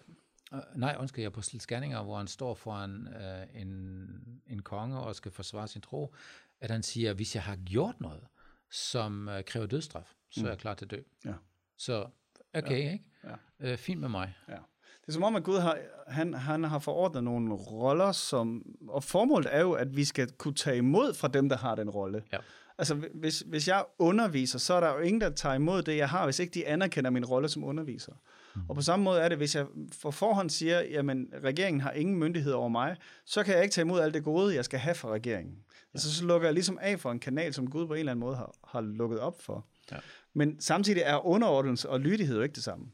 øh, 0.53 0.60
nej, 0.75 0.96
undskyld, 1.00 1.22
jeg 1.22 1.34
på 1.34 1.41
Skærninger, 1.41 2.03
hvor 2.03 2.17
han 2.17 2.27
står 2.27 2.53
foran 2.53 3.08
øh, 3.08 3.62
en, 3.62 4.41
en 4.48 4.62
konge 4.62 5.00
og 5.00 5.15
skal 5.15 5.32
forsvare 5.32 5.67
sin 5.67 5.82
tro, 5.82 6.15
at 6.62 6.72
han 6.72 6.84
siger, 6.84 7.13
hvis 7.13 7.36
jeg 7.36 7.43
har 7.43 7.55
gjort 7.55 8.01
noget, 8.01 8.24
som 8.72 9.29
øh, 9.29 9.43
kræver 9.43 9.65
dødstraf, 9.65 10.13
så 10.29 10.39
mm. 10.39 10.46
er 10.46 10.50
jeg 10.50 10.58
klar 10.58 10.74
til 10.74 10.86
at 10.86 10.91
dø. 10.91 11.01
Ja. 11.25 11.34
Så 11.77 12.08
okay, 12.53 12.84
ja. 12.84 12.91
ikke? 12.91 13.05
Ja. 13.24 13.36
Øh, 13.60 13.77
fint 13.77 14.00
med 14.00 14.10
mig. 14.10 14.34
Ja. 14.50 14.58
Det 15.05 15.10
er 15.10 15.13
som 15.13 15.24
om, 15.24 15.36
at 15.36 15.43
Gud 15.43 15.60
har, 15.60 15.77
han, 16.07 16.33
han 16.33 16.63
har 16.63 16.79
forordnet 16.79 17.24
nogle 17.24 17.53
roller, 17.53 18.12
som, 18.12 18.63
og 18.88 19.03
formålet 19.03 19.55
er 19.55 19.62
jo, 19.62 19.72
at 19.72 19.95
vi 19.95 20.05
skal 20.05 20.31
kunne 20.31 20.53
tage 20.53 20.77
imod 20.77 21.13
fra 21.13 21.27
dem, 21.27 21.50
der 21.50 21.57
har 21.57 21.75
den 21.75 21.89
rolle. 21.89 22.24
Ja. 22.33 22.38
Altså, 22.77 22.95
hvis, 23.13 23.39
hvis 23.39 23.67
jeg 23.67 23.86
underviser, 24.00 24.60
så 24.60 24.74
er 24.74 24.79
der 24.79 24.93
jo 24.93 25.00
ingen, 25.00 25.22
der 25.22 25.29
tager 25.29 25.55
imod 25.55 25.81
det, 25.81 25.98
jeg 25.98 26.10
har, 26.10 26.25
hvis 26.25 26.39
ikke 26.39 26.53
de 26.53 26.67
anerkender 26.67 27.10
min 27.10 27.25
rolle 27.25 27.50
som 27.50 27.63
underviser. 27.63 28.12
Mm. 28.55 28.62
Og 28.69 28.75
på 28.75 28.81
samme 28.81 29.03
måde 29.03 29.22
er 29.22 29.29
det, 29.29 29.38
hvis 29.38 29.55
jeg 29.55 29.65
for 30.01 30.12
forhånd 30.12 30.50
siger, 30.50 30.81
jamen, 30.81 31.33
regeringen 31.43 31.81
har 31.81 31.91
ingen 31.91 32.15
myndighed 32.15 32.53
over 32.53 32.69
mig, 32.69 32.95
så 33.25 33.43
kan 33.43 33.53
jeg 33.53 33.63
ikke 33.63 33.74
tage 33.74 33.86
imod 33.86 34.01
alt 34.01 34.13
det 34.13 34.24
gode, 34.24 34.55
jeg 34.55 34.65
skal 34.65 34.79
have 34.79 34.95
fra 34.95 35.10
regeringen. 35.10 35.55
Ja. 35.55 35.74
Altså, 35.93 36.15
så 36.15 36.25
lukker 36.25 36.48
jeg 36.48 36.53
ligesom 36.53 36.77
af 36.81 37.00
for 37.00 37.12
en 37.12 37.19
kanal, 37.19 37.53
som 37.53 37.69
Gud 37.69 37.88
på 37.88 37.93
en 37.93 38.00
eller 38.00 38.12
anden 38.12 38.25
måde 38.25 38.36
har, 38.36 38.53
har 38.67 38.81
lukket 38.81 39.19
op 39.19 39.41
for. 39.41 39.65
Ja. 39.91 39.98
Men 40.33 40.62
samtidig 40.62 41.01
er 41.05 41.25
underordnelse 41.25 41.89
og 41.89 42.00
lydighed 42.00 42.36
jo 42.36 42.41
ikke 42.41 42.55
det 42.55 42.63
samme. 42.63 42.86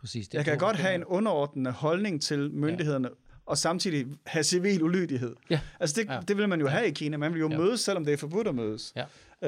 Præcis. 0.00 0.28
Det 0.28 0.34
Jeg 0.34 0.44
kan 0.44 0.58
godt 0.58 0.76
det 0.76 0.84
have 0.84 0.94
en 0.94 1.04
underordnende 1.04 1.70
holdning 1.70 2.22
til 2.22 2.50
myndighederne, 2.52 3.08
og 3.46 3.58
samtidig 3.58 4.06
have 4.26 4.42
civil 4.44 4.82
ulydighed. 4.82 5.36
Ja. 5.50 5.60
Altså 5.80 6.00
det, 6.02 6.08
Ja. 6.08 6.20
det 6.28 6.36
vil 6.36 6.48
man 6.48 6.60
jo 6.60 6.68
have 6.68 6.86
i 6.88 6.90
Kina. 6.90 7.16
Man 7.16 7.32
vil 7.32 7.40
jo 7.40 7.48
Ja. 7.50 7.58
mødes, 7.58 7.80
selvom 7.80 8.04
det 8.04 8.12
er 8.14 8.16
forbudt 8.16 8.48
at 8.48 8.54
mødes. 8.54 8.92
Ja. 8.96 9.04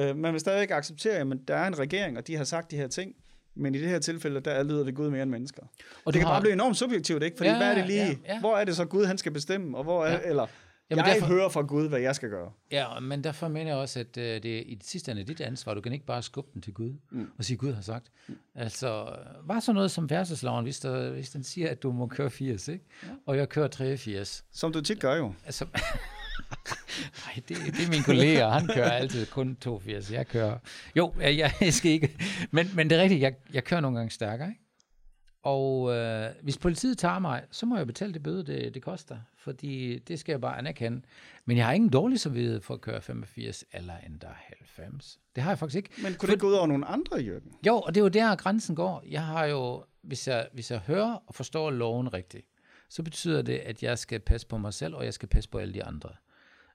Øh, 0.09 0.17
man 0.17 0.33
vil 0.33 0.39
stadig 0.39 0.61
ikke 0.61 0.75
acceptere, 0.75 1.13
at 1.15 1.27
der 1.47 1.55
er 1.55 1.67
en 1.67 1.79
regering, 1.79 2.17
og 2.17 2.27
de 2.27 2.35
har 2.35 2.43
sagt 2.43 2.71
de 2.71 2.75
her 2.77 2.87
ting. 2.87 3.15
Men 3.55 3.75
i 3.75 3.79
det 3.81 3.89
her 3.89 3.99
tilfælde, 3.99 4.39
der 4.39 4.63
lyder 4.63 4.83
vi 4.83 4.91
Gud 4.91 5.09
mere 5.09 5.21
end 5.23 5.31
mennesker. 5.31 5.63
Og 6.05 6.13
det 6.13 6.19
kan 6.19 6.27
har- 6.27 6.33
bare 6.33 6.41
blive 6.41 6.53
enormt 6.53 6.77
subjektivt, 6.77 7.23
ikke? 7.23 7.37
Fordi 7.37 7.49
Ja, 7.49 7.57
hvad 7.57 7.67
er 7.67 7.75
det 7.75 7.85
lige? 7.87 8.05
ja, 8.07 8.33
ja. 8.33 8.39
Hvor 8.39 8.57
er 8.57 8.63
det 8.65 8.75
så 8.75 8.85
Gud, 8.85 9.05
han 9.05 9.17
skal 9.17 9.31
bestemme? 9.31 9.77
Og 9.77 9.83
hvor 9.83 10.05
er, 10.05 10.11
Ja. 10.11 10.19
eller 10.29 10.47
Jamen, 10.91 11.05
jeg 11.05 11.15
derfor- 11.15 11.27
hører 11.27 11.49
fra 11.49 11.61
Gud, 11.61 11.89
hvad 11.89 11.99
jeg 11.99 12.15
skal 12.15 12.29
gøre. 12.29 12.51
Ja, 12.71 12.99
men 12.99 13.23
derfor 13.23 13.47
mener 13.47 13.71
jeg 13.71 13.75
også, 13.75 13.99
at 13.99 14.17
øh, 14.17 14.43
det 14.43 14.63
i 14.65 14.75
det 14.75 14.85
sidste 14.85 15.11
ende 15.11 15.23
dit 15.23 15.41
ansvar. 15.41 15.73
Du 15.73 15.81
kan 15.81 15.93
ikke 15.93 16.05
bare 16.05 16.21
skubbe 16.21 16.49
den 16.53 16.61
til 16.61 16.73
Gud 16.73 16.93
mm. 17.11 17.27
og 17.37 17.45
sige, 17.45 17.57
Gud 17.57 17.73
har 17.73 17.81
sagt. 17.81 18.05
Mm. 18.27 18.35
Altså, 18.55 19.15
bare 19.47 19.61
sådan 19.61 19.75
noget 19.75 19.91
som 19.91 20.09
færdselsloven, 20.09 20.63
hvis, 20.63 20.79
der, 20.79 21.09
hvis 21.11 21.29
den 21.29 21.43
siger, 21.43 21.69
at 21.69 21.83
du 21.83 21.91
må 21.91 22.07
køre 22.07 22.29
80, 22.29 22.67
ikke? 22.67 22.85
Ja. 23.03 23.07
og 23.25 23.37
jeg 23.37 23.49
kører 23.49 23.67
83. 23.67 24.45
Som 24.51 24.73
du 24.73 24.81
tit 24.81 24.99
gør 24.99 25.15
jo. 25.15 25.33
Altså, 25.45 25.65
Nej, 27.25 27.35
det, 27.35 27.57
det 27.57 27.85
er 27.85 27.89
min 27.89 28.03
kollega, 28.03 28.47
han 28.47 28.67
kører 28.67 28.91
altid 28.91 29.25
kun 29.25 29.55
82. 29.55 30.11
Jeg 30.11 30.27
kører... 30.27 30.57
Jo, 30.95 31.13
jeg, 31.19 31.53
jeg 31.61 31.73
skal 31.73 31.91
ikke... 31.91 32.17
Men, 32.51 32.69
men 32.75 32.89
det 32.89 32.97
er 32.97 33.01
rigtigt, 33.01 33.21
jeg, 33.21 33.33
jeg 33.53 33.63
kører 33.63 33.81
nogle 33.81 33.97
gange 33.97 34.11
stærkere, 34.11 34.47
ikke? 34.49 34.61
Og 35.43 35.91
øh, 35.95 36.29
hvis 36.41 36.57
politiet 36.57 36.97
tager 36.97 37.19
mig, 37.19 37.43
så 37.51 37.65
må 37.65 37.77
jeg 37.77 37.87
betale 37.87 38.13
det 38.13 38.23
bøde, 38.23 38.43
det, 38.43 38.73
det 38.73 38.81
koster. 38.81 39.17
Fordi 39.37 39.99
det 39.99 40.19
skal 40.19 40.33
jeg 40.33 40.41
bare 40.41 40.57
anerkende. 40.57 41.01
Men 41.45 41.57
jeg 41.57 41.65
har 41.65 41.73
ingen 41.73 41.89
dårlig 41.89 42.19
samvittighed 42.19 42.61
for 42.61 42.73
at 42.73 42.81
køre 42.81 43.01
85 43.01 43.63
eller 43.73 43.93
endda 44.05 44.27
90. 44.27 45.19
Det 45.35 45.43
har 45.43 45.51
jeg 45.51 45.59
faktisk 45.59 45.77
ikke. 45.77 45.89
Men 46.03 46.13
kunne 46.13 46.31
det 46.31 46.39
gå 46.39 46.47
ud 46.47 46.53
over 46.53 46.67
nogle 46.67 46.85
andre, 46.85 47.17
Jørgen? 47.17 47.51
Jo, 47.67 47.79
og 47.79 47.95
det 47.95 48.01
er 48.01 48.03
jo 48.03 48.09
der, 48.09 48.35
grænsen 48.35 48.75
går. 48.75 49.03
Jeg 49.09 49.25
har 49.25 49.45
jo, 49.45 49.83
hvis 50.01 50.27
jeg, 50.27 50.47
hvis 50.53 50.71
jeg 50.71 50.79
hører 50.79 51.23
og 51.27 51.35
forstår 51.35 51.71
loven 51.71 52.13
rigtigt, 52.13 52.45
så 52.89 53.03
betyder 53.03 53.41
det, 53.41 53.57
at 53.57 53.83
jeg 53.83 53.97
skal 53.97 54.19
passe 54.19 54.47
på 54.47 54.57
mig 54.57 54.73
selv, 54.73 54.95
og 54.95 55.05
jeg 55.05 55.13
skal 55.13 55.29
passe 55.29 55.49
på 55.49 55.57
alle 55.57 55.73
de 55.73 55.83
andre. 55.83 56.09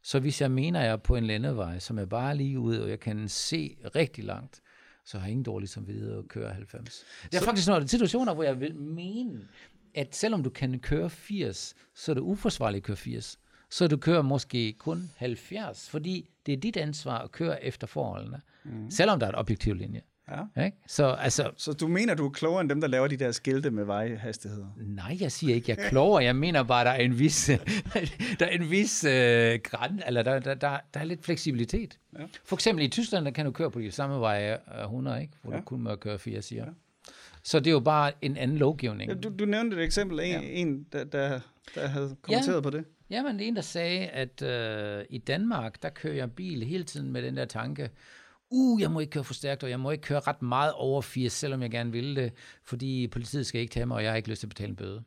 Så 0.02 0.20
hvis 0.20 0.40
jeg 0.40 0.50
mener, 0.50 0.80
at 0.80 0.86
jeg 0.86 0.92
er 0.92 0.96
på 0.96 1.16
en 1.16 1.26
landevej, 1.26 1.78
som 1.78 1.98
er 1.98 2.04
bare 2.04 2.36
lige 2.36 2.58
ude, 2.58 2.82
og 2.82 2.90
jeg 2.90 3.00
kan 3.00 3.28
se 3.28 3.76
rigtig 3.94 4.24
langt, 4.24 4.60
så 5.06 5.18
har 5.18 5.26
jeg 5.26 5.30
ingen 5.30 5.44
dårlig 5.44 5.68
samvittighed 5.68 6.18
at 6.18 6.28
køre 6.28 6.52
90. 6.52 7.04
Det 7.22 7.34
er 7.34 7.38
så... 7.38 7.44
faktisk 7.44 7.68
nogle 7.68 7.88
situationer, 7.88 8.34
hvor 8.34 8.42
jeg 8.42 8.60
vil 8.60 8.74
mene, 8.74 9.48
at 9.94 10.16
selvom 10.16 10.42
du 10.42 10.50
kan 10.50 10.78
køre 10.78 11.10
80, 11.10 11.74
så 11.94 12.12
er 12.12 12.14
det 12.14 12.20
uforsvarligt 12.20 12.82
at 12.82 12.86
køre 12.86 12.96
80. 12.96 13.38
Så 13.70 13.88
du 13.88 13.96
kører 13.96 14.22
måske 14.22 14.72
kun 14.72 15.10
70, 15.16 15.90
fordi 15.90 16.30
det 16.46 16.52
er 16.52 16.56
dit 16.56 16.76
ansvar 16.76 17.18
at 17.18 17.32
køre 17.32 17.64
efter 17.64 17.86
forholdene, 17.86 18.40
mm. 18.64 18.90
selvom 18.90 19.20
der 19.20 19.26
er 19.26 19.30
et 19.30 19.38
objektiv 19.38 19.74
linje. 19.74 20.00
Ja. 20.30 20.64
Ikke? 20.64 20.76
Så 20.86 21.06
altså, 21.06 21.50
Så 21.56 21.72
du 21.72 21.88
mener, 21.88 22.14
du 22.14 22.26
er 22.26 22.30
klogere 22.30 22.60
end 22.60 22.70
dem, 22.70 22.80
der 22.80 22.88
laver 22.88 23.06
de 23.08 23.16
der 23.16 23.32
skilte 23.32 23.70
med 23.70 23.84
vejhastigheder? 23.84 24.66
nej, 24.76 25.16
jeg 25.20 25.32
siger 25.32 25.54
ikke, 25.54 25.70
jeg 25.70 25.84
er 25.84 25.88
klogere. 25.88 26.24
Jeg 26.24 26.36
mener 26.36 26.62
bare, 26.62 26.84
der 26.84 26.90
er 26.90 27.00
en 27.00 27.18
vis, 27.18 27.50
der 28.38 28.46
er 28.46 28.50
en 28.50 28.70
vis 28.70 29.04
øh, 29.04 29.58
græn, 29.64 30.02
eller 30.06 30.22
der, 30.22 30.38
der, 30.38 30.54
der, 30.54 30.78
der 30.94 31.00
er 31.00 31.04
lidt 31.04 31.24
fleksibilitet. 31.24 31.98
Ja. 32.18 32.24
For 32.44 32.56
eksempel 32.56 32.84
i 32.84 32.88
Tyskland, 32.88 33.24
der 33.24 33.30
kan 33.30 33.44
du 33.46 33.50
køre 33.52 33.70
på 33.70 33.80
de 33.80 33.90
samme 33.90 34.20
veje 34.20 34.58
øh, 34.78 34.82
100, 34.84 35.20
ikke? 35.22 35.32
hvor 35.42 35.52
ja. 35.52 35.58
Du 35.58 35.62
kun 35.62 35.80
må 35.82 35.96
køre 35.96 36.18
4, 36.18 36.42
siger. 36.42 36.64
Ja. 36.64 36.70
Så 37.42 37.58
det 37.60 37.66
er 37.66 37.72
jo 37.72 37.80
bare 37.80 38.12
en 38.22 38.36
anden 38.36 38.58
lovgivning. 38.58 39.10
Ja, 39.10 39.14
du, 39.16 39.32
du 39.38 39.44
nævnte 39.44 39.76
et 39.76 39.82
eksempel 39.82 40.20
af 40.20 40.24
en, 40.26 40.32
Ja. 40.42 40.48
en 40.50 40.86
der, 40.92 41.04
der, 41.04 41.40
der 41.74 41.86
havde 41.86 42.16
kommenteret 42.22 42.54
Ja. 42.56 42.60
på 42.60 42.70
det. 42.70 42.84
Jamen, 43.10 43.36
det 43.38 43.44
er 43.44 43.48
en, 43.48 43.56
der 43.56 43.62
sagde, 43.62 44.06
at 44.06 44.42
øh, 44.42 45.04
i 45.10 45.18
Danmark, 45.18 45.82
der 45.82 45.88
kører 45.88 46.14
jeg 46.14 46.32
bil 46.32 46.62
hele 46.64 46.84
tiden 46.84 47.12
med 47.12 47.22
den 47.22 47.36
der 47.36 47.44
tanke, 47.44 47.90
uh, 48.50 48.80
jeg 48.80 48.90
må 48.90 49.00
ikke 49.00 49.10
køre 49.10 49.24
for 49.24 49.34
stærkt, 49.34 49.62
og 49.62 49.70
jeg 49.70 49.80
må 49.80 49.90
ikke 49.90 50.02
køre 50.02 50.20
ret 50.20 50.42
meget 50.42 50.72
over 50.72 51.02
80, 51.02 51.32
selvom 51.32 51.62
jeg 51.62 51.70
gerne 51.70 51.92
vil 51.92 52.16
det, 52.16 52.32
fordi 52.64 53.08
politiet 53.08 53.46
skal 53.46 53.60
ikke 53.60 53.72
tage 53.72 53.86
mig, 53.86 53.96
og 53.96 54.02
jeg 54.02 54.10
har 54.10 54.16
ikke 54.16 54.28
lyst 54.28 54.40
til 54.40 54.46
at 54.46 54.50
betale 54.50 54.70
en 54.70 54.76
bøde. 54.76 55.02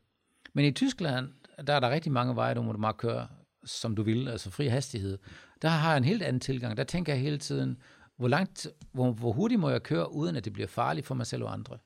Men 0.52 0.64
i 0.64 0.72
Tyskland, 0.72 1.28
der 1.66 1.72
er 1.72 1.80
der 1.80 1.90
rigtig 1.90 2.12
mange 2.12 2.36
veje, 2.36 2.54
du 2.54 2.62
må 2.62 2.72
bare 2.72 2.94
køre, 2.94 3.28
som 3.64 3.96
du 3.96 4.02
vil, 4.02 4.28
altså 4.28 4.50
fri 4.50 4.66
hastighed. 4.66 5.18
Der 5.62 5.68
har 5.68 5.90
jeg 5.90 5.98
en 5.98 6.04
helt 6.04 6.22
anden 6.22 6.40
tilgang. 6.40 6.76
Der 6.76 6.84
tænker 6.84 7.12
jeg 7.12 7.22
hele 7.22 7.38
tiden, 7.38 7.76
hvor, 8.16 8.28
langt, 8.28 8.66
hvor, 8.92 9.12
hvor 9.12 9.32
hurtigt 9.32 9.60
må 9.60 9.70
jeg 9.70 9.82
køre, 9.82 10.12
uden 10.12 10.36
at 10.36 10.44
det 10.44 10.52
bliver 10.52 10.66
farligt 10.66 11.06
for 11.06 11.14
mig 11.14 11.26
selv 11.26 11.44
og 11.44 11.52
andre. 11.52 11.78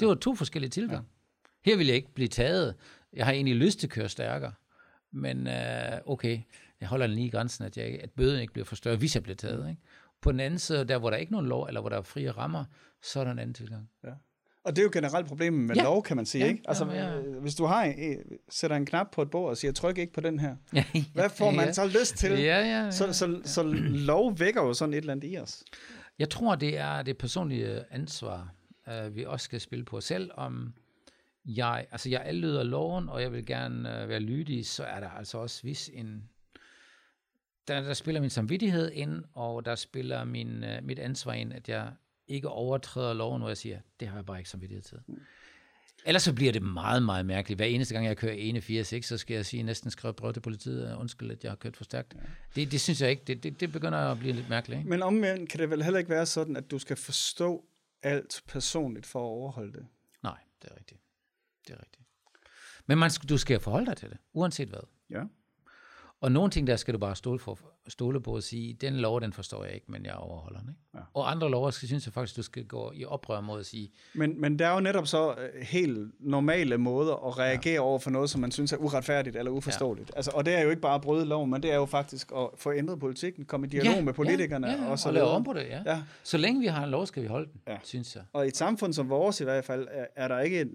Det 0.00 0.08
var 0.08 0.14
to 0.14 0.34
forskellige 0.34 0.70
tilgang. 0.70 1.08
Her 1.64 1.76
vil 1.76 1.86
jeg 1.86 1.96
ikke 1.96 2.14
blive 2.14 2.28
taget. 2.28 2.74
Jeg 3.12 3.26
har 3.26 3.32
egentlig 3.32 3.56
lyst 3.56 3.78
til 3.78 3.86
at 3.86 3.90
køre 3.90 4.08
stærkere. 4.08 4.52
Men 5.12 5.46
øh, 5.46 5.98
okay, 6.06 6.40
jeg 6.80 6.88
holder 6.88 7.06
den 7.06 7.16
lige 7.16 7.26
i 7.26 7.30
grænsen, 7.30 7.64
at, 7.64 7.76
jeg, 7.76 8.00
at 8.02 8.10
bøden 8.10 8.40
ikke 8.40 8.52
bliver 8.52 8.64
for 8.64 8.76
større, 8.76 8.96
hvis 8.96 9.14
jeg 9.14 9.22
bliver 9.22 9.36
taget. 9.36 9.68
Ikke? 9.68 9.82
På 10.22 10.32
den 10.32 10.40
anden 10.40 10.58
side, 10.58 10.84
der 10.84 10.98
hvor 10.98 11.10
der 11.10 11.16
ikke 11.16 11.30
er 11.30 11.32
nogen 11.32 11.46
lov, 11.46 11.64
eller 11.64 11.80
hvor 11.80 11.90
der 11.90 11.96
er 11.96 12.02
frie 12.02 12.30
rammer, 12.30 12.64
så 13.02 13.20
er 13.20 13.24
der 13.24 13.30
en 13.30 13.38
anden 13.38 13.54
tilgang. 13.54 13.88
Og 14.64 14.76
det 14.76 14.82
er 14.82 14.84
jo 14.84 14.90
generelt 14.92 15.26
problemet 15.26 15.60
med 15.60 15.76
Ja. 15.76 15.82
ja. 15.82 15.88
lov, 15.88 16.02
kan 16.02 16.16
man 16.16 16.26
sige. 16.26 16.44
Ja, 16.44 16.50
ikke? 16.50 16.62
Altså, 16.68 16.84
ja, 16.86 17.08
ja. 17.08 17.18
øh, 17.18 17.42
Hvis 17.42 17.54
du 17.54 17.64
har 17.64 17.86
øh, 17.86 18.16
sætter 18.50 18.76
en 18.76 18.86
knap 18.86 19.06
på 19.12 19.22
et 19.22 19.30
bord 19.30 19.50
og 19.50 19.56
siger, 19.56 19.72
tryk 19.72 19.98
ikke 19.98 20.12
på 20.12 20.20
den 20.20 20.38
her, 20.38 20.56
Ja, 20.74 20.84
hvad 21.14 21.30
får 21.30 21.50
man 21.50 21.66
ja. 21.66 21.72
så 21.72 21.86
lyst 21.86 22.16
til? 22.16 22.30
Ja, 22.30 22.38
ja, 22.38 22.84
ja. 22.84 22.90
Så, 22.90 23.12
så, 23.12 23.40
så 23.44 23.62
lov 23.62 24.38
vækker 24.40 24.62
jo 24.62 24.74
sådan 24.74 24.92
et 24.94 24.98
eller 24.98 25.12
andet 25.12 25.32
i 25.32 25.38
os. 25.38 25.64
Jeg 26.18 26.30
tror, 26.30 26.54
det 26.54 26.78
er 26.78 27.02
det 27.02 27.18
personlige 27.18 27.84
ansvar, 27.90 28.54
uh, 28.86 29.16
vi 29.16 29.24
også 29.24 29.44
skal 29.44 29.60
spille 29.60 29.84
på. 29.84 30.00
Selv 30.00 30.30
om 30.34 30.74
jeg, 31.44 31.86
altså 31.90 32.10
jeg 32.10 32.22
allyder 32.24 32.62
loven, 32.62 33.08
og 33.08 33.22
jeg 33.22 33.32
vil 33.32 33.46
gerne 33.46 34.02
uh, 34.02 34.08
være 34.08 34.20
lydig, 34.20 34.66
så 34.66 34.84
er 34.84 35.00
der 35.00 35.08
altså 35.08 35.38
også 35.38 35.60
vis 35.62 35.90
en... 35.92 36.22
Der, 37.68 37.80
der 37.80 37.94
spiller 37.94 38.20
min 38.20 38.30
samvittighed 38.30 38.90
ind, 38.92 39.24
og 39.34 39.64
der 39.64 39.74
spiller 39.74 40.24
min, 40.24 40.64
uh, 40.64 40.84
mit 40.84 40.98
ansvar 40.98 41.32
ind, 41.32 41.52
at 41.52 41.68
jeg 41.68 41.92
ikke 42.26 42.48
overtræder 42.48 43.14
loven, 43.14 43.40
hvor 43.40 43.48
jeg 43.48 43.56
siger, 43.56 43.78
det 44.00 44.08
har 44.08 44.16
jeg 44.16 44.26
bare 44.26 44.38
ikke 44.38 44.50
samvittighed 44.50 44.82
til. 44.82 44.98
Ellers 46.06 46.22
så 46.22 46.32
bliver 46.32 46.52
det 46.52 46.62
meget, 46.62 47.02
meget 47.02 47.26
mærkeligt. 47.26 47.58
Hver 47.58 47.66
eneste 47.66 47.94
gang, 47.94 48.06
jeg 48.06 48.16
kører 48.16 48.32
81, 48.32 48.92
ikke, 48.92 49.06
så 49.06 49.18
skal 49.18 49.34
jeg 49.34 49.46
sige, 49.46 49.62
næsten 49.62 49.90
skrive 49.90 50.14
brev 50.14 50.32
til 50.32 50.40
politiet, 50.40 50.94
uh, 50.94 51.00
undskyld, 51.00 51.30
at 51.30 51.44
jeg 51.44 51.50
har 51.50 51.56
kørt 51.56 51.76
for 51.76 51.84
stærkt. 51.84 52.14
Ja. 52.14 52.20
Det, 52.54 52.72
det 52.72 52.80
synes 52.80 53.00
jeg 53.00 53.10
ikke. 53.10 53.22
Det, 53.26 53.42
det, 53.42 53.60
det 53.60 53.72
begynder 53.72 53.98
at 53.98 54.18
blive 54.18 54.32
lidt 54.32 54.48
mærkeligt. 54.48 54.78
Ikke? 54.78 54.90
Men 54.90 55.02
omvendt 55.02 55.50
kan 55.50 55.60
det 55.60 55.70
vel 55.70 55.82
heller 55.82 55.98
ikke 55.98 56.10
være 56.10 56.26
sådan, 56.26 56.56
at 56.56 56.70
du 56.70 56.78
skal 56.78 56.96
forstå 56.96 57.64
alt 58.02 58.42
personligt 58.48 59.06
for 59.06 59.18
at 59.20 59.24
overholde 59.24 59.72
det. 59.72 59.86
Nej, 60.22 60.38
det 60.62 60.70
er 60.70 60.76
rigtigt. 60.78 61.00
Det 61.66 61.74
er 61.74 61.80
rigtigt. 61.80 62.02
Men 62.86 62.98
man, 62.98 63.10
du 63.28 63.38
skal 63.38 63.60
forholde 63.60 63.86
dig 63.86 63.96
til 63.96 64.10
det, 64.10 64.18
uanset 64.32 64.68
hvad. 64.68 64.80
Ja. 65.10 65.22
Og 66.20 66.32
nogle 66.32 66.50
ting, 66.50 66.66
der 66.66 66.76
skal 66.76 66.94
du 66.94 66.98
bare 66.98 67.16
stole, 67.16 67.38
for, 67.38 67.58
stole 67.88 68.20
på 68.20 68.34
og 68.34 68.42
sige, 68.42 68.72
den 68.72 68.94
lov, 68.94 69.20
den 69.20 69.32
forstår 69.32 69.64
jeg 69.64 69.74
ikke, 69.74 69.86
men 69.88 70.04
jeg 70.06 70.14
overholder 70.14 70.60
den. 70.60 70.68
Ikke? 70.68 70.80
Ja. 70.94 70.98
Og 71.14 71.30
andre 71.30 71.50
lover, 71.50 71.70
skal, 71.70 71.88
synes 71.88 72.06
jeg 72.06 72.12
faktisk, 72.12 72.36
du 72.36 72.42
skal 72.42 72.64
gå 72.64 72.92
i 72.94 73.04
oprør 73.04 73.40
mod 73.40 73.60
at 73.60 73.66
sige, 73.66 73.90
Men, 74.14 74.40
men 74.40 74.58
der 74.58 74.66
er 74.66 74.74
jo 74.74 74.80
netop 74.80 75.06
så 75.06 75.30
øh, 75.30 75.62
helt 75.62 76.12
normale 76.20 76.78
måder 76.78 77.26
at 77.28 77.38
reagere 77.38 77.74
ja. 77.74 77.80
over 77.80 77.98
for 77.98 78.10
noget, 78.10 78.30
som 78.30 78.40
man 78.40 78.50
synes 78.50 78.72
er 78.72 78.76
uretfærdigt 78.76 79.36
eller 79.36 79.50
uforståeligt. 79.50 80.10
Ja. 80.10 80.16
Altså, 80.16 80.30
og 80.34 80.46
det 80.46 80.54
er 80.54 80.62
jo 80.62 80.70
ikke 80.70 80.82
bare 80.82 80.94
at 80.94 81.00
bryde 81.00 81.24
loven, 81.24 81.50
men 81.50 81.62
det 81.62 81.72
er 81.72 81.76
jo 81.76 81.86
faktisk 81.86 82.32
at 82.36 82.48
få 82.56 82.72
ændret 82.72 82.98
politikken, 83.00 83.44
komme 83.44 83.66
i 83.66 83.70
dialog 83.70 83.94
ja, 83.94 84.02
med 84.02 84.12
politikerne 84.12 84.66
ja, 84.66 84.82
ja, 84.82 84.90
og 84.90 84.98
så 84.98 85.08
og 85.08 85.14
lave 85.14 85.26
om 85.26 85.44
på 85.44 85.52
det, 85.52 85.66
ja. 85.68 85.82
Ja. 85.86 86.02
Så 86.22 86.38
længe 86.38 86.60
vi 86.60 86.66
har 86.66 86.84
en 86.84 86.90
lov, 86.90 87.06
skal 87.06 87.22
vi 87.22 87.28
holde 87.28 87.50
den, 87.52 87.60
Ja. 87.68 87.76
synes 87.84 88.14
jeg. 88.16 88.22
Og 88.32 88.44
i 88.44 88.48
et 88.48 88.56
samfund 88.56 88.92
som 88.92 89.08
vores 89.08 89.40
i 89.40 89.44
hvert 89.44 89.64
fald, 89.64 89.88
er, 89.90 90.06
er 90.16 90.28
der 90.28 90.40
ikke 90.40 90.66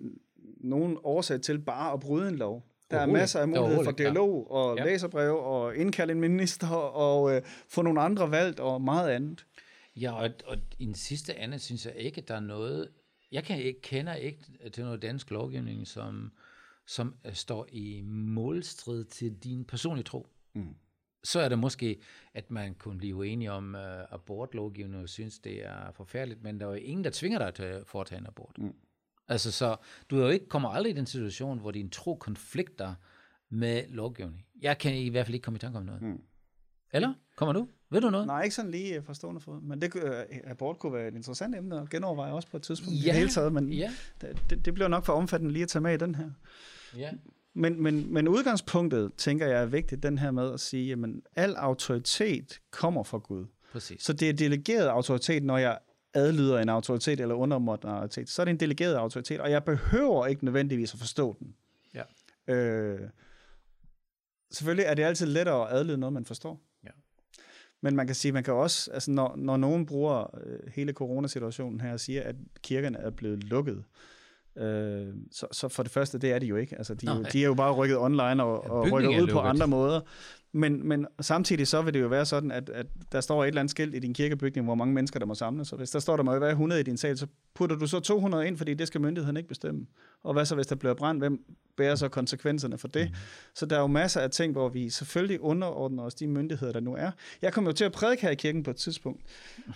nogen 0.59 0.97
årsag 1.03 1.41
til 1.41 1.59
bare 1.59 1.93
at 1.93 2.00
bryde 2.00 2.27
en 2.29 2.35
lov. 2.35 2.63
Der 2.93 3.00
er 3.00 3.05
masser 3.05 3.39
af 3.39 3.47
mulighed 3.47 3.83
for 3.83 3.91
dialog 3.91 4.51
og 4.51 4.77
Ja. 4.77 4.85
læserbrev 4.85 5.35
og 5.35 5.75
indkalde 5.75 6.13
en 6.13 6.19
minister 6.19 6.67
og 6.75 7.35
øh, 7.35 7.41
få 7.67 7.81
nogle 7.81 8.01
andre 8.01 8.31
valgt 8.31 8.59
og 8.59 8.81
meget 8.81 9.09
andet. 9.09 9.45
Ja, 9.95 10.12
og, 10.12 10.29
og 10.45 10.57
i 10.79 10.85
den 10.85 10.95
sidste 10.95 11.39
ende 11.39 11.59
synes 11.59 11.85
jeg 11.85 11.95
ikke, 11.95 12.21
at 12.21 12.27
der 12.27 12.35
er 12.35 12.39
noget... 12.39 12.89
Jeg 13.31 13.43
kan 13.43 13.57
ikke, 13.62 13.81
kender 13.81 14.13
ikke 14.13 14.39
til 14.73 14.83
noget 14.83 15.01
dansk 15.01 15.31
lovgivning, 15.31 15.88
som, 15.88 16.31
som 16.88 17.15
øh, 17.25 17.33
står 17.33 17.67
i 17.71 18.01
målstrid 18.05 19.05
til 19.05 19.35
din 19.43 19.65
personlige 19.65 20.03
tro. 20.03 20.27
Mm. 20.55 20.75
Så 21.23 21.39
er 21.39 21.50
det 21.50 21.59
måske, 21.59 22.00
at 22.33 22.51
man 22.51 22.73
kunne 22.75 22.97
blive 22.97 23.15
uenige 23.15 23.51
om 23.51 23.75
uh, 23.75 24.13
abortlovgivning 24.13 25.03
og 25.03 25.09
synes, 25.09 25.39
det 25.39 25.65
er 25.65 25.91
forfærdeligt, 25.95 26.43
men 26.43 26.59
der 26.59 26.65
er 26.65 26.69
jo 26.69 26.75
ingen, 26.75 27.03
der 27.03 27.09
tvinger 27.13 27.39
dig 27.39 27.53
til 27.53 27.63
at 27.63 27.88
foretage 27.88 28.19
en 28.19 28.27
abort. 28.27 28.57
Mm. 28.57 28.73
Altså, 29.27 29.51
så 29.51 29.75
du 30.10 30.18
er 30.20 30.24
jo 30.24 30.30
ikke, 30.30 30.48
kommer 30.50 30.70
aldrig 30.70 30.94
i 30.94 30.96
den 30.98 31.06
situation, 31.06 31.60
hvor 31.60 31.72
din 31.72 31.89
tro 31.89 32.15
konflikter 32.15 32.94
med 33.50 33.84
lovgivning. 33.89 34.46
Jeg 34.62 34.77
kan 34.77 34.96
i 34.96 35.10
hvert 35.10 35.25
fald 35.25 35.36
ikke 35.36 35.44
komme 35.44 35.58
i 35.58 35.60
tanke 35.60 35.77
om 35.77 35.86
noget. 35.86 36.01
Mm. 36.01 36.22
Eller? 36.94 37.13
Kommer 37.36 37.53
du? 37.53 37.68
Ved 37.89 38.01
du 38.01 38.10
noget? 38.10 38.27
Nej, 38.27 38.44
ikke 38.44 38.56
sådan 38.56 38.72
lige 38.72 38.96
øh, 38.96 39.03
fra 39.03 39.13
stående 39.13 39.42
fod, 39.42 39.62
men 39.62 39.82
det, 39.82 39.96
øh, 39.96 40.12
abort 40.44 40.80
kunne 40.80 40.94
være 40.94 41.08
et 41.08 41.15
interessant 41.15 41.56
emne 41.56 41.82
at 41.82 41.89
genoverveje 41.89 42.32
også 42.34 42.48
på 42.48 42.58
et 42.58 42.63
tidspunkt 42.63 42.94
i 42.94 42.98
Ja, 43.00 43.08
det 43.12 43.13
hele 43.18 43.30
taget, 43.30 43.53
men 43.53 43.74
Ja, 43.74 43.92
det, 44.22 44.65
det, 44.65 44.74
bliver 44.74 44.88
nok 44.88 45.06
for 45.06 45.13
omfattende 45.13 45.53
lige 45.53 45.63
at 45.63 45.70
tage 45.70 45.82
med 45.84 45.94
i 45.94 45.98
den 45.98 46.15
her. 46.15 46.30
ja. 46.98 47.12
Men, 47.56 47.84
men, 47.84 48.13
men 48.13 48.27
udgangspunktet, 48.27 49.12
tænker 49.18 49.48
jeg, 49.48 49.62
er 49.62 49.65
vigtigt, 49.65 50.03
den 50.03 50.18
her 50.18 50.32
med 50.32 50.53
at 50.53 50.60
sige, 50.60 50.88
jamen 50.88 51.22
al 51.36 51.56
autoritet 51.56 52.60
kommer 52.72 53.03
fra 53.03 53.18
Gud. 53.18 53.46
Præcis. 53.72 54.03
Så 54.03 54.13
det 54.13 54.30
er 54.30 54.34
delegeret 54.34 54.88
autoritet, 54.88 55.44
når 55.44 55.58
jeg 55.58 55.80
adlyder 56.13 56.60
en 56.60 56.70
autoritet 56.70 57.20
eller 57.20 57.36
undermåtte 57.36 57.88
en 57.88 57.93
autoritet. 57.93 58.29
Så 58.29 58.41
er 58.41 58.46
det 58.46 58.51
en 58.51 58.60
delegeret 58.60 58.96
autoritet, 58.96 59.39
og 59.39 59.51
jeg 59.51 59.63
behøver 59.63 60.27
ikke 60.27 60.46
nødvendigvis 60.46 60.93
at 60.93 61.00
forstå 61.00 61.36
den. 61.39 61.55
Ja. 61.96 62.53
Øh, 62.53 63.00
selvfølgelig 64.51 64.86
er 64.86 64.93
det 64.93 65.03
altid 65.03 65.25
lettere 65.25 65.70
at 65.70 65.77
adlyde 65.77 65.98
noget, 65.98 66.13
man 66.13 66.25
forstår. 66.25 66.62
Ja. 66.84 66.89
Men 67.82 67.96
man 67.96 68.05
kan 68.05 68.15
sige, 68.15 68.32
man 68.32 68.43
kan 68.43 68.53
også, 68.53 68.91
altså 68.91 69.12
når, 69.12 69.36
når 69.36 69.58
nogen 69.58 69.86
bruger 69.86 70.39
øh, 70.46 70.60
hele 70.75 70.93
coronasituationen 70.93 71.82
her 71.82 71.93
og 71.93 72.00
siger, 72.00 72.24
at 72.24 72.36
kirkerne 72.62 72.98
er 72.98 73.10
blevet 73.10 73.43
lukket, 73.43 73.84
øh, 74.58 75.08
så, 75.32 75.48
så 75.51 75.67
for 75.67 75.84
det 75.84 75.91
første, 75.91 76.17
det 76.17 76.32
er 76.32 76.39
de 76.39 76.46
jo 76.46 76.55
ikke. 76.55 76.77
Altså, 76.77 76.93
de, 76.93 77.08
er 77.08 77.15
jo, 77.15 77.25
de 77.34 77.41
er 77.41 77.46
jo 77.46 77.53
bare 77.53 77.74
rykket 77.74 77.98
online 77.98 78.43
og, 78.43 78.63
og 78.72 78.88
er 78.88 79.22
ud 79.22 79.27
på 79.32 79.39
andre 79.39 79.67
måder. 79.67 80.01
Men, 80.55 80.88
men 80.88 81.07
samtidig 81.22 81.67
så 81.67 81.81
vil 81.81 81.93
det 81.93 82.01
jo 82.01 82.07
være 82.07 82.25
sådan, 82.25 82.51
at, 82.51 82.69
at 82.69 82.86
der 83.12 83.22
står 83.22 83.43
et 83.43 83.48
eller 83.48 83.62
andet 83.62 83.72
skilt 83.72 83.95
i 83.95 84.00
din 84.00 84.13
kirkebygning, 84.13 84.65
hvor 84.65 84.75
mange 84.75 84.93
mennesker 84.93 85.19
der 85.19 85.25
må 85.25 85.36
samles. 85.36 85.67
Så 85.67 85.75
hvis 85.75 85.89
der 85.89 86.00
står, 86.00 86.15
der 86.15 86.24
må 86.24 86.39
være 86.39 86.50
100 86.50 86.81
i 86.81 86.83
din 86.83 86.98
sal, 86.98 87.17
så 87.17 87.27
putter 87.53 87.75
du 87.75 87.88
så 87.88 88.00
200 88.00 88.48
ind, 88.48 88.57
fordi 88.57 88.74
det 88.74 88.88
skal 88.88 89.01
myndigheden 89.01 89.38
ikke 89.38 89.50
bestemme. 89.50 89.86
Og 90.24 90.33
hvad 90.33 90.45
så, 90.45 90.55
hvis 90.55 90.67
der 90.67 90.75
bliver 90.75 90.93
brændt? 90.93 91.22
Hvem 91.22 91.45
bærer 91.77 91.95
så 91.95 92.07
konsekvenserne 92.07 92.77
for 92.77 92.88
det? 92.88 93.10
Mm. 93.10 93.15
Så 93.53 93.65
der 93.65 93.75
er 93.75 93.79
jo 93.79 93.88
masser 93.88 94.22
af 94.22 94.31
ting, 94.31 94.51
hvor 94.51 94.69
vi 94.69 94.89
selvfølgelig 94.89 95.41
underordner 95.41 96.03
os 96.03 96.15
de 96.15 96.27
myndigheder, 96.27 96.74
der 96.74 96.79
nu 96.79 96.95
er. 96.95 97.12
Jeg 97.41 97.53
kom 97.53 97.65
jo 97.65 97.72
til 97.72 97.86
at 97.86 97.91
prædike 97.91 98.22
her 98.22 98.29
i 98.29 98.36
kirken 98.36 98.63
på 98.63 98.69
et 98.69 98.77
tidspunkt, 98.77 99.22